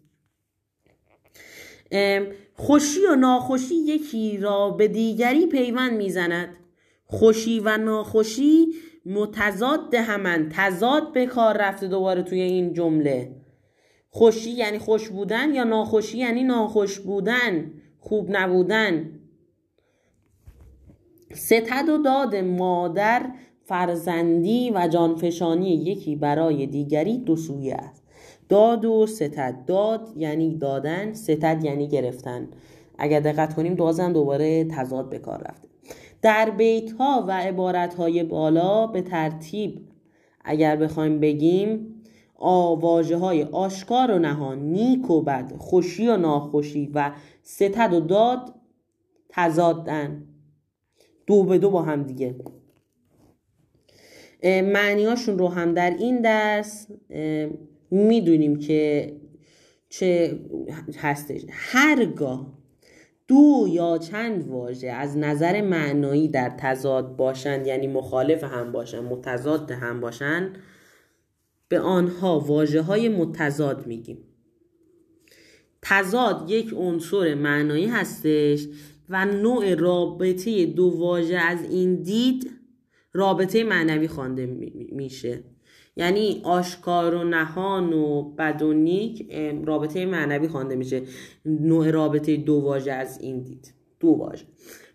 خوشی 2.55 3.07
و 3.07 3.15
ناخوشی 3.15 3.75
یکی 3.75 4.39
را 4.39 4.71
به 4.71 4.89
دیگری 4.89 5.47
پیوند 5.47 5.93
می‌زند. 5.97 6.57
خوشی 7.05 7.61
و 7.61 7.77
ناخوشی 7.77 8.67
متضاد 9.07 9.95
همن 9.95 10.49
تضاد 10.53 11.13
به 11.13 11.27
کار 11.27 11.57
رفته 11.57 11.89
دوباره 11.89 12.23
توی 12.23 12.41
این 12.41 12.73
جمله. 12.73 13.37
خوشی 14.11 14.51
یعنی 14.51 14.79
خوش 14.79 15.09
بودن 15.09 15.55
یا 15.55 15.65
ناخوشی 15.65 16.19
یعنی 16.19 16.45
ناخوش 16.45 16.99
بودن 16.99 17.73
خوب 17.99 18.27
نبودن. 18.31 19.19
ستد 21.35 21.89
و 21.89 21.99
داد 21.99 22.37
مادر 22.37 23.31
فرزندی 23.65 24.71
و 24.75 24.89
جانفشانی 24.89 25.75
یکی 25.75 26.17
برای 26.17 26.67
دیگری 26.67 27.19
دو 27.19 27.37
سویه 27.37 27.75
است. 27.75 28.03
داد 28.49 28.85
و 28.85 29.07
ستد. 29.07 29.65
داد 29.67 30.09
یعنی 30.17 30.57
دادن 30.57 31.13
ستد 31.13 31.65
یعنی 31.65 31.89
گرفتن. 31.89 32.49
اگر 32.99 33.21
دقت 33.21 33.55
کنیم 33.55 33.75
دوازم 33.75 34.13
دوباره 34.13 34.65
تضاد 34.65 35.11
به 35.11 35.19
کار 35.19 35.39
رفته. 35.39 35.69
در 36.23 36.51
بیت 36.51 36.93
ها 36.93 37.25
و 37.29 37.33
عبارت 37.39 37.95
های 37.95 38.23
بالا 38.23 38.87
به 38.87 39.03
ترتیب 39.03 39.89
اگر 40.45 40.77
بخوایم 40.77 41.21
بگیم 41.21 42.03
آواجه 42.35 43.17
های 43.17 43.43
آشکار 43.43 44.11
و 44.11 44.19
نهان 44.19 44.59
نیک 44.59 45.11
و 45.11 45.21
بد 45.21 45.53
خوشی 45.59 46.09
و 46.09 46.17
ناخوشی 46.17 46.91
و 46.95 47.13
ستد 47.43 47.93
و 47.93 48.01
داد 48.01 48.55
تضادن. 49.29 50.25
دو 51.27 51.43
به 51.43 51.59
دو 51.59 51.71
با 51.71 51.83
هم 51.83 52.03
دیگه. 52.03 52.35
معنیاشون 54.45 55.39
رو 55.39 55.49
هم 55.49 55.75
در 55.75 55.91
این 55.99 56.21
درس 56.21 56.87
می‌دونیم 57.91 58.59
که 58.59 59.13
چه 59.89 60.39
هستش. 60.97 61.41
هرگاه 61.51 62.63
دو 63.29 63.67
یا 63.71 63.99
چند 63.99 64.49
واژه 64.49 64.89
از 64.89 65.17
نظر 65.19 65.61
معنایی 65.61 66.29
در 66.29 66.53
تضاد 66.59 67.17
باشند 67.17 67.67
یعنی 67.67 67.87
مخالف 67.87 68.45
هم 68.45 68.73
باشند 68.73 69.05
متضاد 69.05 69.71
هم 69.71 70.01
باشند 70.01 70.59
به 71.69 71.81
آنها 71.81 72.41
واجه 72.41 72.81
های 72.81 73.09
متضاد 73.09 73.87
میگیم. 73.87 74.19
تضاد 75.83 76.51
یک 76.51 76.75
عنصر 76.77 77.35
معنایی 77.35 77.87
هستش 77.87 78.69
و 79.09 79.25
نوع 79.25 79.75
رابطه 79.75 80.67
دو 80.67 80.85
واژه 80.99 81.37
از 81.37 81.65
این 81.71 82.03
دید 82.03 82.51
رابطه 83.13 83.65
معنوی 83.65 84.09
خوانده 84.09 84.47
میشه. 84.93 85.45
یعنی 85.97 86.41
آشکار 86.45 87.15
و 87.15 87.25
نهان 87.25 87.93
و 87.93 88.23
بد 88.23 88.63
و 88.63 88.73
نیک 88.73 89.33
رابطه 89.65 90.07
معنوی 90.07 90.49
خوانده 90.49 90.77
میشه. 90.77 91.03
نوع 91.47 91.91
رابطه 91.91 92.37
دو 92.37 92.55
واژه 92.55 92.93
از 92.93 93.21
این 93.21 93.43
دید. 93.43 93.75
دو 94.01 94.09
واژه. 94.09 94.45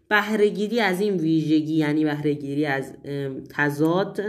بهرهگیری 0.10 0.80
از 0.80 1.02
این 1.02 1.14
ویژگی 1.14 1.74
یعنی 1.74 2.04
بهرهگیری 2.04 2.66
از 2.66 2.94
تضاد 3.50 4.20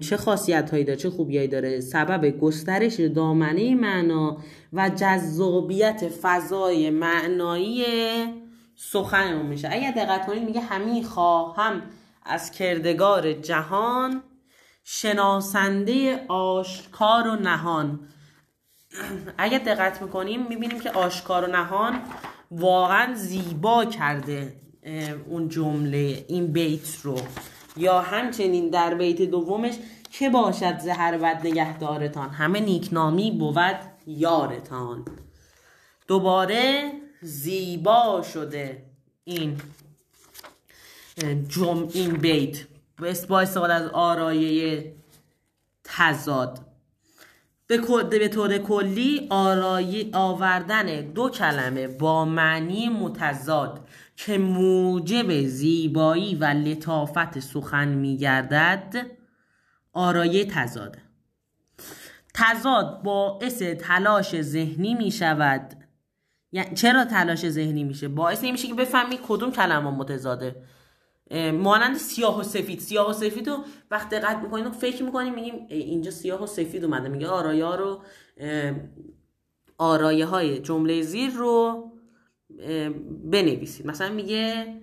چه 0.00 0.16
خاصیت 0.16 0.70
هایی 0.70 0.84
داره 0.84 0.98
چه 0.98 1.10
خوبیایی 1.10 1.48
داره 1.48 1.80
سبب 1.80 2.38
گسترش 2.38 3.00
دامنه 3.00 3.74
معنا 3.74 4.38
و 4.72 4.90
جذابیت 4.96 6.08
فضای 6.22 6.90
معنایی 6.90 7.84
سخن 8.74 9.46
میشه. 9.46 9.68
اگر 9.72 9.90
دقت 9.90 10.26
کنید 10.26 10.42
میگه 10.42 10.60
همین 10.60 11.02
خواهم 11.02 11.82
از 12.28 12.50
کردگار 12.50 13.32
جهان 13.32 14.22
شناسنده 14.84 16.24
آشکار 16.28 17.28
و 17.28 17.36
نهان. 17.36 18.08
اگر 19.38 19.58
دقت 19.58 20.02
می‌کنیم 20.02 20.46
می‌بینیم 20.46 20.80
که 20.80 20.90
آشکار 20.90 21.44
و 21.44 21.46
نهان 21.46 22.00
واقعا 22.50 23.14
زیبا 23.14 23.84
کرده 23.84 24.60
اون 25.28 25.48
جمله 25.48 26.24
این 26.28 26.52
بیت 26.52 27.00
رو. 27.02 27.20
یا 27.76 28.00
همچنین 28.00 28.70
در 28.70 28.94
بیت 28.94 29.22
دومش 29.22 29.74
که 30.10 30.30
باشد 30.30 30.78
زهر 30.78 31.18
بد 31.18 31.46
نگهدارتان؟ 31.46 32.30
همه 32.30 32.60
نیکنامی 32.60 33.30
بود 33.30 33.78
یارتان. 34.06 35.04
دوباره 36.08 36.92
زیبا 37.22 38.22
شده 38.32 38.82
این 39.24 39.60
جم 41.48 41.88
این 41.92 42.12
بیت. 42.12 42.66
با 42.98 43.40
استفاده 43.40 43.74
از 43.74 43.88
آرایه 43.88 44.94
تزاد 45.84 46.60
به 47.66 48.28
طور 48.28 48.58
کلی 48.58 49.26
آرایی 49.30 50.10
آوردن 50.12 51.00
دو 51.00 51.30
کلمه 51.30 51.88
با 51.88 52.24
معنی 52.24 52.88
متضاد 52.88 53.88
که 54.16 54.38
موجب 54.38 55.46
زیبایی 55.46 56.34
و 56.34 56.44
لطافت 56.44 57.38
سخن 57.38 57.88
میگردد 57.88 59.06
آرایه 59.92 60.44
تزاده 60.44 60.98
تزاد 62.34 63.02
باعث 63.02 63.62
تلاش 63.62 64.42
ذهنی 64.42 64.94
می 64.94 65.10
شود 65.10 65.74
یعنی 66.52 66.74
چرا 66.74 67.04
تلاش 67.04 67.48
ذهنی 67.48 67.84
میشه؟ 67.84 68.08
باعث 68.08 68.44
این 68.44 68.52
میشه 68.52 68.68
که 68.68 68.74
بفهمی 68.74 69.18
کدوم 69.28 69.52
کلمه 69.52 69.90
متضاده. 69.90 70.56
مانند 71.52 71.96
سیاه 71.96 72.40
و 72.40 72.42
سفید. 72.42 72.80
سیاه 72.80 73.10
و 73.10 73.12
سفید 73.12 73.48
رو 73.48 73.64
وقت 73.90 74.08
دقت 74.08 74.36
می‌کنیم 74.36 74.70
فکر 74.70 75.02
می‌کنیم 75.02 75.34
میگیم 75.34 75.66
اینجا 75.68 76.10
سیاه 76.10 76.42
و 76.42 76.46
سفید 76.46 76.84
اومده. 76.84 77.08
میگه 77.08 77.28
آرایه 77.28 77.64
ها 77.64 77.74
رو 77.74 78.00
آرایه 79.78 80.26
های 80.26 80.58
جمله 80.58 81.02
زیر 81.02 81.30
رو 81.30 81.84
بنویسید. 83.30 83.86
مثلا 83.86 84.14
میگه 84.14 84.74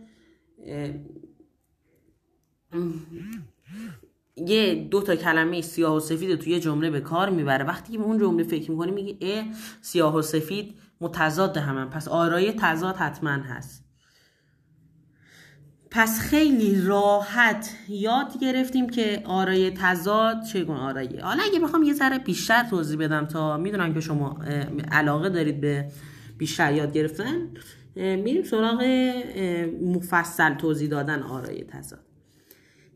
یه 4.35 4.87
دو 4.91 5.01
تا 5.01 5.15
کلمه 5.15 5.61
سیاه 5.61 5.95
و 5.95 5.99
سفید 5.99 6.31
رو 6.31 6.37
توی 6.37 6.59
جمله 6.59 6.89
به 6.89 7.01
کار 7.01 7.29
می‌بره. 7.29 7.65
وقتی 7.65 7.93
که 7.93 7.99
اون 7.99 8.19
جمله 8.19 8.43
فکر 8.43 8.71
می‌کنی 8.71 8.91
میگه 8.91 9.17
اه 9.21 9.45
سیاه 9.81 10.15
و 10.15 10.21
سفید 10.21 10.75
متضاد 11.01 11.57
همن 11.57 11.89
پس 11.89 12.07
آرایه 12.07 12.53
تضاد 12.53 12.95
حتما 12.95 13.31
هست. 13.31 13.82
پس 15.95 16.19
خیلی 16.19 16.81
راحت 16.81 17.69
یاد 17.89 18.39
گرفتیم 18.41 18.89
که 18.89 19.21
آرای 19.25 19.71
تضاد 19.71 20.43
چگونه 20.43 20.79
آرایه 20.79 21.21
حالا 21.21 21.43
اگه 21.43 21.59
بخوام 21.59 21.83
یه 21.83 21.93
ذره 21.93 22.19
بیشتر 22.19 22.63
توضیح 22.63 22.97
بدم 22.97 23.25
تا 23.25 23.57
می‌دونم 23.57 23.93
که 23.93 23.99
شما 23.99 24.39
علاقه 24.91 25.29
دارید 25.29 25.61
به 25.61 25.85
بیشتر 26.37 26.73
یاد 26.73 26.93
گرفتن 26.93 27.49
میریم 27.95 28.43
سراغ 28.43 28.83
مفصل 29.81 30.53
توضیح 30.53 30.89
دادن 30.89 31.23
آرای 31.23 31.63
تضاد. 31.63 32.05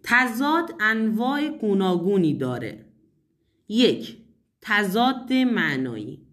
تضاد 0.03 0.73
انواع 0.79 1.47
گوناگونی 1.47 2.33
داره. 2.33 2.85
یک 3.69 4.17
تضاد 4.61 5.33
معنایی. 5.33 6.26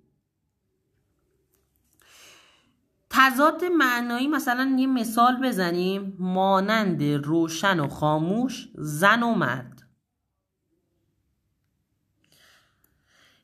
تضاد 3.17 3.65
معنایی 3.65 4.29
مثلا 4.29 4.77
یه 4.79 4.87
مثال 4.87 5.37
بزنیم. 5.43 6.17
مانند 6.19 7.03
روشن 7.03 7.81
و 7.81 7.89
خاموش 7.89 8.69
زن 8.75 9.23
و 9.23 9.35
مرد. 9.35 9.83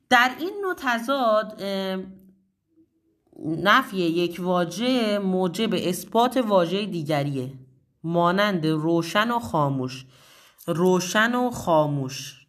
در 0.08 0.34
این 0.38 0.58
نوع 0.62 0.74
تضاد 0.76 1.62
نفی 3.46 3.96
یک 3.96 4.40
واژه 4.40 5.18
موجب 5.18 5.74
اثبات 5.74 6.36
واژه 6.36 6.86
دیگریه. 6.86 7.52
مانند 8.02 8.66
روشن 8.66 9.30
و 9.30 9.38
خاموش. 9.38 10.06
روشن 10.66 11.34
و 11.34 11.50
خاموش. 11.50 12.39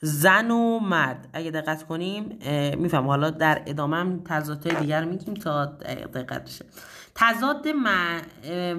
زن 0.00 0.50
و 0.50 0.78
مرد. 0.78 1.28
اگه 1.32 1.50
دقت 1.50 1.82
کنیم 1.82 2.38
میفهم. 2.78 3.06
حالا 3.06 3.30
در 3.30 3.62
ادامه 3.66 3.96
هم 3.96 4.20
تضادهای 4.24 4.76
دیگر 4.80 5.04
میگیم 5.04 5.34
تا 5.34 5.64
دقت 6.14 6.44
بشه. 6.44 6.64
تضاد 7.14 7.68
م... 7.68 7.86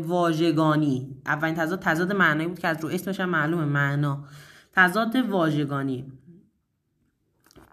واژگانی. 0.01 1.21
اولین 1.25 1.55
تضاد 1.55 1.79
تضاد 1.79 2.13
معنایی 2.13 2.47
بود 2.47 2.59
که 2.59 2.67
از 2.67 2.83
رو 2.83 2.89
اسمش 2.89 3.19
هم 3.19 3.29
معلومه 3.29 3.65
معنا. 3.65 4.23
تضاد 4.73 5.15
واژگانی. 5.15 6.11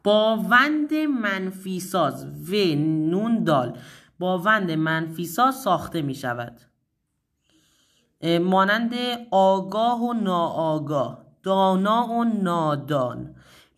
با 0.05 0.45
وند 0.51 0.95
منفی 0.95 1.81
ساز 1.81 2.25
و 2.25 2.55
نون 3.11 3.45
دال. 3.45 3.79
با 4.19 4.39
وند 4.39 4.71
منفی 4.71 5.25
ساز 5.25 5.55
ساخته 5.55 6.03
می 6.03 6.15
شود 6.15 6.61
مانند 8.41 8.95
آگاه 9.31 10.03
و 10.03 10.13
ناآگاه. 10.13 11.27
دانا 11.43 12.09
و 12.09 12.25
نادان. 12.25 13.36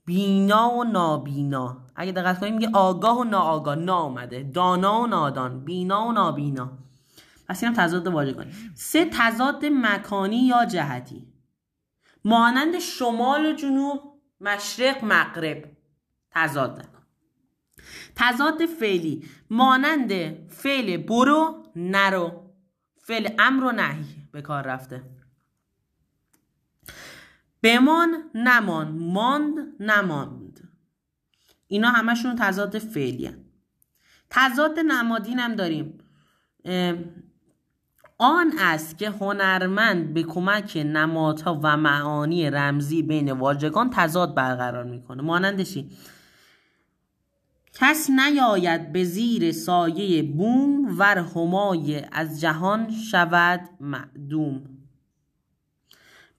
بینا 0.09 0.70
و 0.70 0.84
نابینا. 0.84 1.76
اگه 1.96 2.12
دقت 2.12 2.40
کنیم 2.40 2.54
میگه 2.54 2.70
آگاه 2.74 3.18
و 3.18 3.24
ناآگاه. 3.24 3.74
نا 3.74 4.02
اومده. 4.02 4.42
دانا 4.42 5.00
و 5.00 5.06
نادان. 5.06 5.64
بینا 5.64 6.06
و 6.06 6.12
نابینا. 6.12 6.70
پس 7.48 7.62
اینم 7.62 7.76
تضاد 7.76 8.06
واژگانی. 8.06 8.52
سه 8.74 9.11
تضاد 9.12 9.64
مکانی 9.64 10.46
یا 10.46 10.64
جهتی. 10.64 11.26
مانند 12.24 12.78
شمال 12.78 13.46
و 13.46 13.52
جنوب 13.52 14.00
مشرق 14.40 15.04
مغرب. 15.04 15.64
تضاد. 16.30 16.84
تضاد 18.16 18.66
فعلی. 18.66 19.28
مانند 19.50 20.12
فعل 20.48 20.96
برو 20.96 21.62
نرو. 21.76 22.32
فعل 22.96 23.28
امر 23.38 23.64
و 23.64 23.72
نهی 23.72 24.04
به 24.32 24.42
کار 24.42 24.62
رفته. 24.62 25.18
بمان 27.62 28.30
نمان 28.34 28.88
ماند 28.88 29.54
نماند. 29.80 30.68
اینا 31.66 31.88
همشون 31.88 32.36
تضاد 32.38 32.78
فعلی 32.78 33.30
تضاد 34.30 34.78
نمادین 34.78 35.38
هم 35.38 35.54
داریم. 35.54 35.98
آن 38.18 38.52
است 38.59 38.98
که 38.98 39.11
هنرمند 39.11 40.14
به 40.14 40.22
کمک 40.22 40.76
نمادها 40.76 41.61
و 41.62 41.76
معانی 41.76 42.50
رمزی 42.50 43.02
بین 43.02 43.32
واژگان 43.32 43.90
تضاد 43.90 44.34
برقرار 44.34 44.84
می‌کنه. 44.84 45.22
مانندشی 45.22 45.90
کس 47.72 48.11
نیاید 48.11 48.92
به 48.92 49.04
زیر 49.04 49.52
سایه 49.52 50.22
بوم 50.22 50.98
ور 50.98 51.18
همای 51.18 52.02
از 52.12 52.40
جهان 52.40 52.90
شود 52.90 53.61
معدوم. 53.80 54.78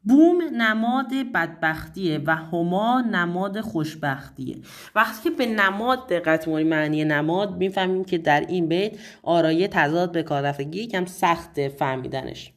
بوم 0.09 0.41
نماد 0.41 1.13
بدبختیه 1.33 2.21
و 2.25 2.35
هما 2.35 3.01
نماد 3.01 3.61
خوشبختیه. 3.61 4.57
وقتی 4.95 5.23
که 5.23 5.35
به 5.35 5.45
نماد 5.45 6.07
دقت 6.07 6.45
کنیم 6.45 6.67
معنی 6.67 7.05
نماد 7.05 7.57
می‌فهمیم 7.57 8.03
که 8.03 8.17
در 8.17 8.41
این 8.41 8.67
بیت 8.67 8.91
آرایه 9.23 9.67
تضاد 9.67 10.11
به 10.11 10.23
کار 10.23 10.41
رفتگی 10.43 10.81
یکم 10.81 11.05
سخت 11.05 11.67
فهمیدنش. 11.67 12.53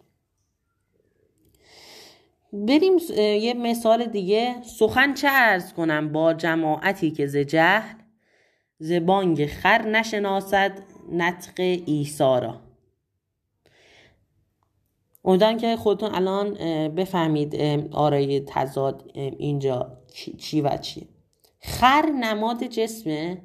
بریم 2.53 2.99
یه 3.19 3.55
مثال 3.55 4.05
دیگه. 4.05 4.55
سخن 4.63 5.15
چه 5.15 5.29
ارز 5.31 5.73
کنم 5.73 6.13
با 6.13 6.35
جماعتی 6.35 7.11
که 7.11 7.27
ز 7.27 7.37
جهل 7.37 7.97
ز 8.79 8.93
بانگ 8.93 9.47
خر 9.47 9.83
نشناسد 9.83 10.73
نطق 11.13 11.53
ایسا 11.87 12.62
امیدوارم 15.25 15.57
که 15.57 15.77
خودتون 15.77 16.15
الان 16.15 16.55
بفهمید 16.89 17.57
آرای 17.93 18.41
تضاد 18.41 19.11
اینجا 19.15 19.99
چی 20.39 20.61
و 20.61 20.77
چیه 20.77 21.09
خر 21.61 22.07
نماد 22.07 22.65
جسمه 22.65 23.43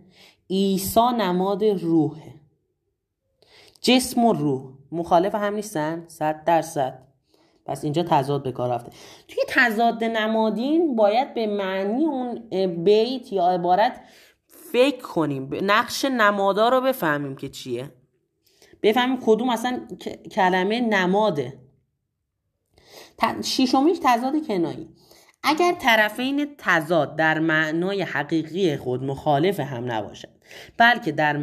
ایسا 0.47 1.11
نماد 1.11 1.63
روحه. 1.63 2.33
جسم 3.81 4.25
و 4.25 4.33
روح. 4.33 4.63
مخالف 4.91 5.35
هم 5.35 5.53
نیستن؟ 5.53 6.05
صد 6.07 6.43
درصد. 6.43 7.03
پس 7.65 7.83
اینجا 7.83 8.03
تضاد 8.03 8.43
به 8.43 8.51
کار 8.51 8.73
رفته. 8.73 8.91
توی 9.27 9.43
تضاد 9.47 10.03
نمادین 10.03 10.95
باید 10.95 11.33
به 11.33 11.47
معنی 11.47 12.05
اون 12.05 12.49
بیت 12.83 13.33
یا 13.33 13.47
عبارت 13.47 14.01
فکر 14.47 15.01
کنیم. 15.01 15.49
نقش 15.63 16.05
نمادا 16.05 16.69
رو 16.69 16.81
بفهمیم 16.81 17.35
که 17.35 17.49
چیه. 17.49 17.91
بفهمیم 18.83 19.17
کدوم 19.25 19.49
اصلا 19.49 19.87
کلمه 20.31 20.81
نماده. 20.81 21.59
شیشمیش 23.43 23.97
تضاد 24.03 24.47
کنایی. 24.47 24.89
اگر 25.43 25.73
طرفین 25.81 26.47
تضاد 26.57 27.15
در 27.15 27.39
معنای 27.39 28.01
حقیقی 28.01 28.77
خود 28.77 29.03
مخالف 29.03 29.59
هم 29.59 29.91
نباشد 29.91 30.29
بلکه 30.77 31.11
در 31.11 31.37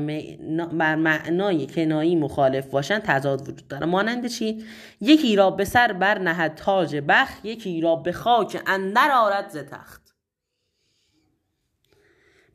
معنای 0.74 1.66
کنایی 1.66 2.16
مخالف 2.16 2.66
باشند 2.66 3.02
تضاد 3.02 3.40
وجود 3.40 3.68
داره. 3.68 3.86
مانند 3.86 4.26
چی؟ 4.26 4.64
یکی 5.00 5.36
را 5.36 5.50
به 5.50 5.64
سر 5.64 5.92
بر 5.92 6.18
نهد 6.18 6.54
تاج 6.54 6.96
بخ 7.08 7.44
یکی 7.44 7.80
را 7.80 7.96
به 7.96 8.12
خاک 8.12 8.62
اندر 8.66 9.10
آرد 9.10 9.48
ز 9.48 9.56
تخت. 9.56 10.04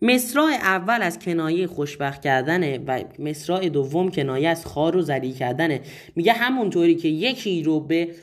مصرع 0.01 0.43
اول 0.43 1.01
از 1.01 1.19
کنایه 1.19 1.67
خوشبخت 1.67 2.21
کردنه 2.21 2.77
و 2.77 3.03
مصرع 3.19 3.69
دوم 3.69 4.11
کنایه 4.11 4.49
از 4.49 4.65
خار 4.65 4.97
و 4.97 5.01
زلی 5.01 5.31
کردنه 5.31 5.81
میگه 6.15 6.33
همونطوری 6.33 6.95
که 6.95 7.07
یکی 7.07 7.63
رو 7.63 7.79
به 7.79 8.15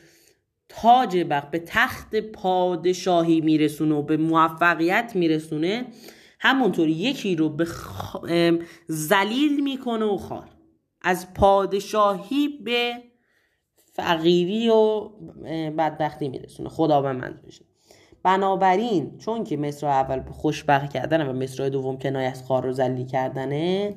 تاج 0.68 1.16
بخ 1.30 1.44
به 1.44 1.58
تخت 1.58 2.16
پادشاهی 2.16 3.40
میرسونه 3.40 3.94
و 3.94 4.02
به 4.02 4.16
موفقیت 4.16 5.12
میرسونه 5.14 5.86
همونطور 6.40 6.88
یکی 6.88 7.36
رو 7.36 7.48
به 7.48 7.64
خ... 7.64 8.16
زلیل 8.86 9.62
می‌کنه 9.62 10.04
و 10.04 10.16
خار. 10.16 10.50
از 11.02 11.34
پادشاهی 11.34 12.48
به 12.64 12.92
فقیری 13.92 14.68
و 14.68 15.00
بدبختی 15.78 16.28
میرسونه. 16.28 16.68
خدا 16.68 17.02
به 17.02 17.12
من 17.12 17.40
بشه. 17.46 17.64
بنابراین 18.22 19.18
چون 19.18 19.44
که 19.44 19.56
مصر 19.56 19.86
اول 19.86 20.22
خوشبخت 20.30 20.92
کردن 20.92 21.28
و 21.28 21.32
مصر 21.32 21.68
دوم 21.68 21.98
کنایه 21.98 22.28
از 22.30 22.44
خار 22.44 22.66
و 22.66 22.72
زلی 22.72 23.04
کردنه 23.04 23.96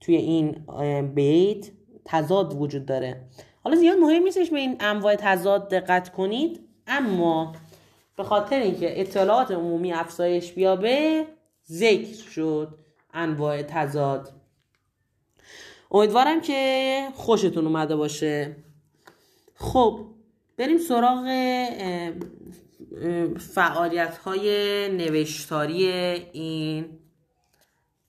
توی 0.00 0.16
این 0.16 0.66
بیت 1.14 1.70
تضاد 2.04 2.60
وجود 2.60 2.86
داره. 2.86 3.28
حالا 3.64 3.76
زیاد 3.76 3.98
مهم 3.98 4.22
نیستش 4.22 4.50
به 4.50 4.58
این 4.58 4.76
انواع 4.80 5.16
تضاد 5.16 5.68
دقت 5.68 6.12
کنید 6.12 6.60
اما 6.86 7.52
به 8.16 8.24
خاطر 8.24 8.60
اینکه 8.60 9.00
اطلاعات 9.00 9.50
عمومی 9.50 9.92
افزایش 9.92 10.52
بیابه 10.52 11.26
ذکر 11.70 12.30
شد 12.30 12.78
انواع 13.14 13.62
تضاد. 13.62 14.32
امیدوارم 15.90 16.40
که 16.40 17.08
خوشتون 17.14 17.66
اومده 17.66 17.96
باشه. 17.96 18.56
خب 19.54 20.06
بریم 20.56 20.78
سراغ 20.78 21.24
فعالیت 23.38 24.18
های 24.18 24.48
نوشتاری 24.88 25.86
این 26.32 26.98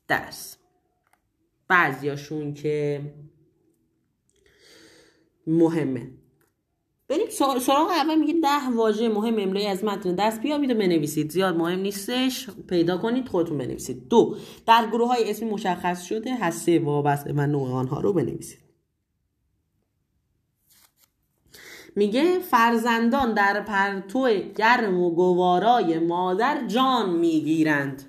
درس. 0.07 0.57
بعضیاشون 1.67 2.53
که 2.53 3.01
مهمه. 5.47 6.11
بریم 7.07 7.29
سراغ 7.59 7.91
اول 7.91 8.15
میگه 8.15 8.33
ده 8.33 8.75
واژه 8.75 9.09
مهم 9.09 9.39
املایی 9.39 9.67
از 9.67 9.83
متن 9.83 10.15
دست 10.15 10.41
بیابید 10.41 10.71
و 10.71 10.75
بنویسید. 10.75 11.31
زیاد 11.31 11.55
مهم 11.55 11.79
نیستش. 11.79 12.49
پیدا 12.49 12.97
کنید 12.97 13.27
خودتون 13.27 13.57
بنویسید. 13.57 14.07
دو 14.07 14.37
در 14.67 14.87
گروه 14.87 15.07
های 15.07 15.29
اسمی 15.29 15.49
مشخص 15.49 16.03
شده 16.03 16.35
هسته 16.35 16.79
وابسته 16.79 17.33
و 17.35 17.47
نوع 17.47 17.71
آنها 17.71 17.99
رو 17.99 18.13
بنویسید. 18.13 18.59
میگه 21.95 22.39
فرزندان 22.39 23.33
در 23.33 23.61
پرتو 23.61 24.29
گرم 24.55 24.99
و 24.99 25.09
گوارای 25.09 25.99
مادر 25.99 26.67
جان 26.67 27.09
می‌گیرند. 27.09 28.03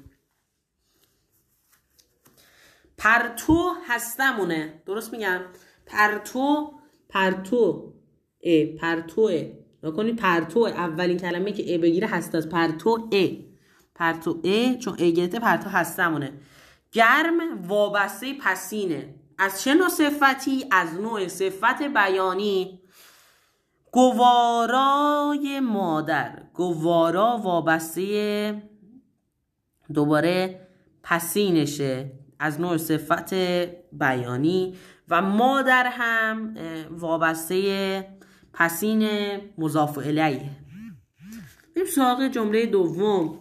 پرتو 2.98 3.74
هستمونه. 3.86 4.82
درست 4.86 5.12
میگم؟ 5.12 5.40
پرتو 5.86 6.72
پرتو. 7.12 7.92
ا 8.44 8.76
پرتو. 8.80 9.30
کنید 9.96 10.16
پرتو. 10.16 10.60
اولین 10.60 11.16
کلمه 11.16 11.52
که 11.52 11.74
ا 11.74 11.78
بگیره 11.78 12.06
هست 12.08 12.34
از 12.34 12.48
پرتو 12.48 13.08
ا. 13.12 13.26
پرتو 13.94 14.40
ا 14.44 14.74
چون 14.74 14.94
ا 14.98 15.10
گرفته 15.10 15.38
پرتو 15.38 15.70
هستمونه. 15.70 16.32
گرم 16.92 17.66
وابسته 17.68 18.34
پسینه. 18.40 19.14
از 19.38 19.62
چه 19.62 19.74
نوع 19.74 19.88
صفتی؟ 19.88 20.64
از 20.70 20.94
نوع 20.94 21.28
صفت 21.28 21.82
بیانی. 21.82 22.80
گوارای 23.92 25.60
مادر. 25.60 26.42
گوارا 26.54 27.40
وابسته 27.44 28.62
دوباره 29.94 30.68
پسینشه. 31.02 32.12
از 32.38 32.60
نوع 32.60 32.76
صفت 32.76 33.34
بیانی. 33.92 34.74
و 35.12 35.22
مادر 35.22 35.86
هم 35.90 36.54
وابسته 36.90 38.04
پسین 38.52 39.08
مضاف 39.58 39.98
الیه. 39.98 40.50
بریم 41.76 41.86
سراغ 41.86 42.28
جمله 42.28 42.66
دوم. 42.66 43.38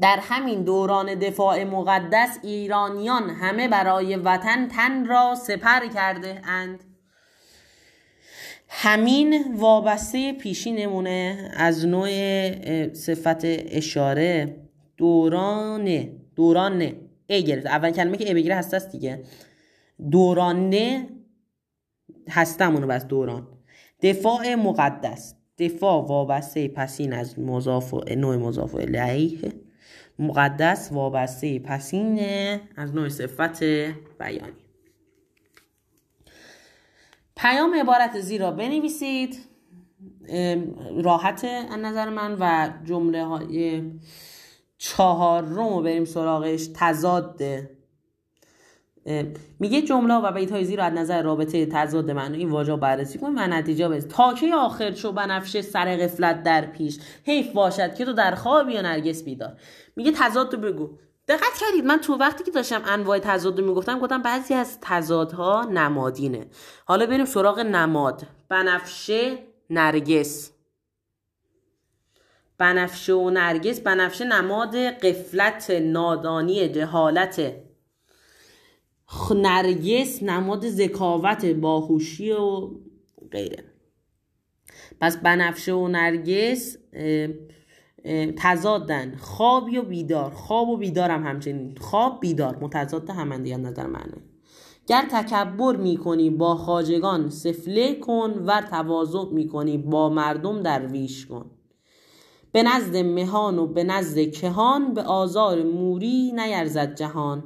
در 0.00 0.18
همین 0.22 0.62
دوران 0.64 1.14
دفاع 1.14 1.64
مقدس 1.64 2.38
ایرانیان 2.42 3.30
همه 3.30 3.68
برای 3.68 4.16
وطن 4.16 4.68
تن 4.68 5.06
را 5.06 5.34
سپر 5.34 5.86
کرده 5.86 6.42
اند. 6.44 6.84
همین 8.68 9.54
وابسته 9.56 10.32
پیشینمونه 10.32 11.50
از 11.56 11.86
نوع 11.86 12.08
صفت 12.94 13.40
اشاره 13.44 14.56
دورانه 14.96 16.12
دورانه 16.36 17.09
ای 17.30 17.44
گرفت. 17.44 17.66
اول 17.66 17.90
کلمه 17.90 18.16
که 18.16 18.28
ای 18.28 18.34
بگیره 18.34 18.54
هست 18.54 18.74
است 18.74 18.92
دیگه 18.92 19.22
دورانه 20.10 21.08
هستمونو 22.30 22.86
بس 22.86 23.04
دوران. 23.06 23.48
دفاع 24.02 24.54
مقدس. 24.54 25.34
دفاع 25.58 26.06
وابسته 26.06 26.68
پسین 26.68 27.12
از 27.12 27.38
مضاف 27.38 27.94
و 27.94 28.00
نوع 28.16 28.36
مضاف 28.36 28.74
الیه. 28.74 29.52
مقدس 30.18 30.88
وابسته 30.92 31.58
پسین 31.58 32.20
از 32.76 32.94
نوع 32.94 33.08
صفت 33.08 33.62
بیانی. 34.18 34.52
پیام 37.36 37.74
عبارت 37.74 38.20
زیرا 38.20 38.50
بنویسید. 38.50 39.38
راحت 41.04 41.44
از 41.44 41.78
نظر 41.78 42.08
من 42.08 42.36
و 42.40 42.72
جمله 42.84 43.24
های 43.24 43.82
چهار 44.82 45.42
رو 45.42 45.80
بریم 45.80 46.04
سراغش 46.04 46.68
تضاده 46.74 47.70
میگه 49.58 49.82
جمله 49.82 50.14
و 50.14 50.32
بیت 50.32 50.52
های 50.52 50.64
زیر 50.64 50.80
از 50.80 50.92
نظر 50.92 51.22
رابطه 51.22 51.66
تضاد 51.66 52.10
این 52.10 52.50
واژه 52.50 52.76
بررسی 52.76 53.18
کن 53.18 53.38
و 53.38 53.46
نتیجه 53.46 53.88
بز 53.88 54.08
تا 54.08 54.34
که 54.34 54.54
آخر 54.54 54.94
شو 54.94 55.12
بنفشه 55.12 55.62
سر 55.62 55.96
غفلت 55.96 56.42
در 56.42 56.66
پیش؟ 56.66 56.98
حیف 57.24 57.52
باشد 57.52 57.94
که 57.94 58.04
تو 58.04 58.12
در 58.12 58.34
خواب 58.34 58.68
یا 58.68 58.82
نرگس 58.82 59.24
بیدار. 59.24 59.56
میگه 59.96 60.12
تضاد 60.14 60.54
رو 60.54 60.60
بگو. 60.60 60.90
دقت 61.28 61.58
کردید 61.60 61.84
من 61.84 61.98
تو 61.98 62.16
وقتی 62.16 62.44
که 62.44 62.50
داشتم 62.50 62.82
انواع 62.86 63.18
تضاد 63.18 63.60
رو 63.60 63.66
می‌گفتم 63.66 63.98
گفتم 63.98 64.22
بعضی 64.22 64.54
از 64.54 64.78
تضادها 64.80 65.64
نمادینه. 65.64 66.46
حالا 66.84 67.06
بریم 67.06 67.24
سراغ 67.24 67.58
نماد. 67.58 68.22
بنفشه 68.48 69.38
نرگس. 69.70 70.52
بنفشه 72.60 73.12
و 73.12 73.30
نرگس 73.30 73.80
بنفشه 73.80 74.24
نماد 74.24 74.76
قفلت 74.76 75.70
نادانی 75.70 76.68
جهالت. 76.68 77.54
نرگس 79.30 80.22
نماد 80.22 80.68
ذکاوت 80.68 81.44
باهوشی 81.44 82.32
و 82.32 82.70
غیره. 83.32 83.64
پس 85.00 85.16
بنفشه 85.16 85.72
و 85.72 85.88
نرگس 85.88 86.76
تضادن. 88.36 89.16
خوابی 89.16 89.78
و 89.78 89.82
بیدار؟ 89.82 90.30
خواب 90.30 90.68
و 90.68 90.76
بیدار 90.76 91.10
هم 91.10 91.26
همچنین. 91.26 91.76
خواب 91.80 92.20
بیدار. 92.20 92.58
متضاد 92.60 93.10
هم 93.10 93.42
دیگه 93.42 93.56
نظر 93.56 93.86
منه 93.86 94.16
گر 94.86 95.04
تکبر 95.10 95.76
می‌کنی 95.76 96.30
با 96.30 96.54
خاجگان 96.54 97.30
سفله 97.30 97.94
کن 97.94 98.30
ور 98.30 98.62
تواضع 98.62 99.24
می‌کنی 99.32 99.78
با 99.78 100.08
مردم 100.08 100.62
درویش 100.62 101.26
کن. 101.26 101.50
به 102.52 102.62
نزد 102.62 102.96
مهان 102.96 103.58
و 103.58 103.66
به 103.66 103.84
نزد 103.84 104.30
کهان 104.30 104.94
به 104.94 105.02
آزار 105.02 105.62
موری 105.62 106.32
نیرزد 106.32 106.94
جهان. 106.94 107.42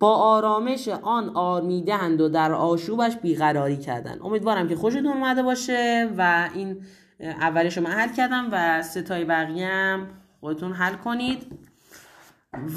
با 0.00 0.14
آرامش 0.14 0.88
آن 0.88 1.28
آرمیدهند 1.36 2.20
و 2.20 2.28
در 2.28 2.52
آشوبش 2.52 3.16
بیقراری 3.16 3.76
کردن 3.76 4.18
امیدوارم 4.22 4.68
که 4.68 4.76
خوشتون 4.76 5.06
اومده 5.06 5.42
باشه 5.42 6.10
و 6.18 6.50
این 6.54 6.82
اولش 7.20 7.76
رو 7.76 7.82
من 7.82 7.90
حل 7.90 8.12
کردم 8.12 8.48
و 8.52 8.82
ستای 8.82 9.24
بقیه 9.24 9.66
هم 9.66 10.06
خودتون 10.40 10.72
حل 10.72 10.94
کنید. 10.94 11.46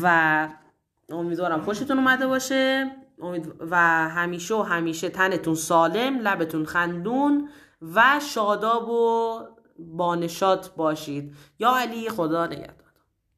و 0.03 0.47
امیدوارم 1.09 1.61
خوشتون 1.61 1.97
اومده 1.97 2.27
باشه. 2.27 2.91
و 3.69 3.77
همیشه 4.09 4.55
و 4.55 4.61
همیشه 4.61 5.09
تنتون 5.09 5.55
سالم 5.55 6.19
لبتون 6.19 6.65
خندون 6.65 7.49
و 7.95 8.19
شاداب 8.21 8.89
و 8.89 9.39
بانشات 9.80 10.76
باشید. 10.76 11.36
یا 11.59 11.72
علی 11.78 12.09
خدا 12.09 12.45
نگهدار. 12.47 12.80